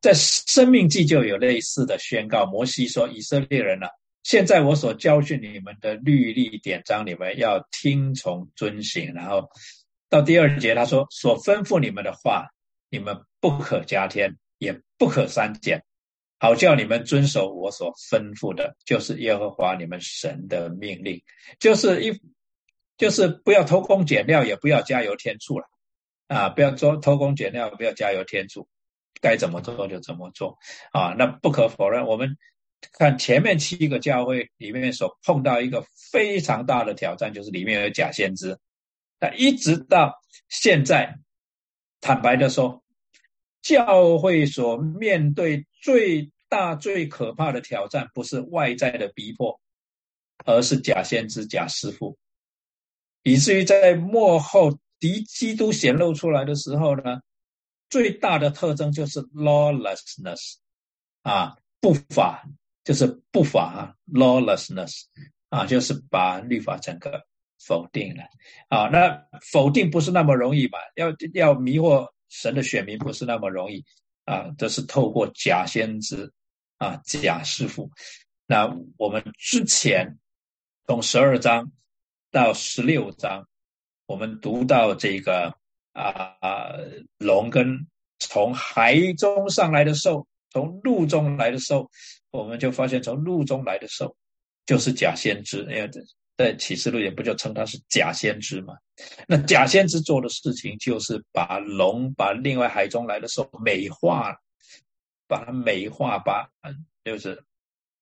[0.00, 2.46] 在生命记就有类似的宣告。
[2.46, 3.88] 摩西说：“以色列人啊，
[4.22, 9.48] 现在我所教训你们的律例典章，你们要听从遵行。”然后
[10.08, 12.48] 到第二节，他说：“所吩咐你们的话，
[12.90, 15.84] 你们不可加添，也不可删减。”
[16.40, 21.20] 好叫你们遵守我所吩咐的，就是耶和华你们神的命令，
[21.58, 22.20] 就是一，
[22.96, 25.66] 就是不要偷工减料，也不要加油添醋了，
[26.28, 28.68] 啊，不要做偷工减料，不要加油添醋，
[29.20, 30.58] 该怎么做就怎么做，
[30.92, 32.36] 啊，那不可否认，我们
[32.92, 38.58] 看前面七个教会里面所碰到一个非常大的挑战，就是里面有假先知，
[39.20, 40.14] 那一直到
[40.48, 41.18] 现在，
[42.00, 42.82] 坦白的说。
[43.60, 49.60] 教会所面对最大、最可怕的挑战，不是外在的逼迫，
[50.46, 52.16] 而是假先知、假师傅，
[53.24, 57.20] 以至于在幕后敌基督显露出来的时候呢，
[57.90, 60.54] 最大的特征就是 lawlessness，
[61.22, 62.48] 啊，不法
[62.88, 65.02] 就是不法，lawlessness，
[65.50, 67.22] 啊，就是把律法整个
[67.66, 68.22] 否定了，
[68.70, 70.78] 啊，那否定不是那么容易吧？
[70.94, 72.08] 要要迷惑。
[72.30, 73.82] 神的选民不是那么容易
[74.26, 76.30] 啊，这是透过假先知
[76.76, 77.90] 啊、假师傅。
[78.46, 80.18] 那我们之前
[80.86, 81.72] 从十二章
[82.30, 83.48] 到十六章，
[84.04, 85.54] 我们读到这个
[85.94, 86.36] 啊
[87.16, 87.86] 龙跟
[88.18, 91.90] 从海中上来的兽，从陆中来的兽，
[92.30, 94.16] 我们就发现从陆中来的兽
[94.66, 95.90] 就是假先知，因为
[96.36, 98.74] 在启示录也不就称他是假先知嘛？
[99.26, 104.36] 那假先知做的事情就是把龙，把另外海中来的兽美化，
[105.26, 106.48] 把它美化，把
[107.04, 107.42] 就是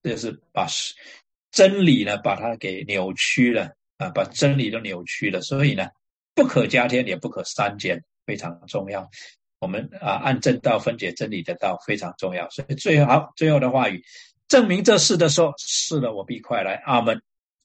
[0.03, 0.66] 就是把
[1.51, 5.89] 真理呢把它给扭曲了啊，把真理都扭曲了，所以呢，
[6.35, 9.09] 不可加添也不可删减，非常重要。
[9.66, 14.01] 我们啊按正道分解真理的道非常重要，所以最好最后的话语，
[14.47, 16.74] 证明这事的时候，是的，我必快来。
[16.86, 17.20] 阿门。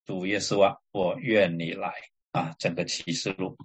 [0.07, 1.93] 主耶稣啊，我愿你来
[2.31, 2.53] 啊！
[2.57, 3.55] 整个启示录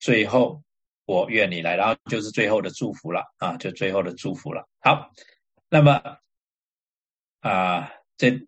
[0.00, 0.62] 最后，
[1.04, 4.66] 我愿你来，然后就是最后的祝福了啊，就最后的祝福了。
[4.80, 5.12] 好，
[5.68, 6.00] 那么
[7.40, 8.40] 啊，这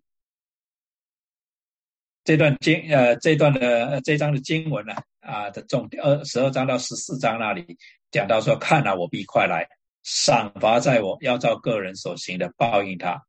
[2.25, 7.77] 这段经呃，这段的这章的经文呢啊的重点二十二章到十四章那里
[8.15, 9.69] 讲到说，看啊，我必快来，
[10.05, 13.21] 赏罚在我，要照个人所行的报应他。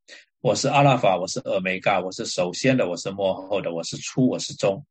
[0.41, 4.86] 我是阿拉法，我是俄梅嘎，我是首先的，我是末后的，我是初，我是终。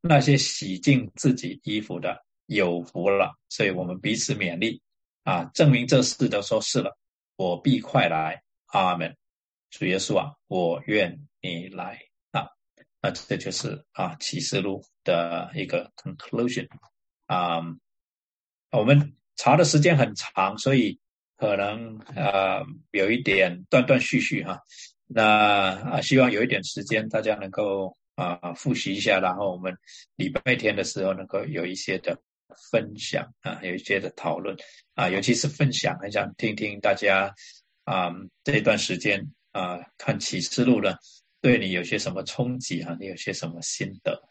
[0.00, 4.80] 那些洗净自己衣服的有福了，所以我们彼此勉励
[5.24, 6.96] 啊，证明这事都说是了。
[7.34, 9.16] 我必快来，阿门。
[9.70, 11.98] 主耶稣啊，我愿你来
[12.30, 12.46] 啊。
[13.02, 16.68] 那这就是啊启示录的一个 conclusion
[17.26, 17.60] 啊。
[18.70, 20.98] 我们查的时间很长，所以
[21.38, 24.60] 可能呃有一点断断续续哈。
[25.06, 29.74] 那啊，希望有一点时间，大家能够啊复习一下，然后我们
[30.16, 32.20] 礼拜天的时候能够有一些的
[32.70, 34.54] 分享啊，有一些的讨论
[34.94, 37.34] 啊，尤其是分享，很想听听大家
[37.84, 38.12] 啊
[38.44, 40.94] 这段时间啊看启示录呢，
[41.40, 42.94] 对你有些什么冲击啊？
[43.00, 44.22] 你有些什么心得？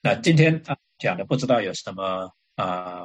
[0.00, 3.02] 那今天啊讲的不知道有什么啊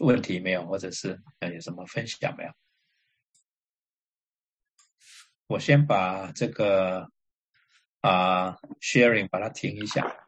[0.00, 2.50] 问题没有，或者是有什么分享没有？
[5.46, 7.08] 我先把这个
[8.00, 10.23] 啊，sharing 把它停一下。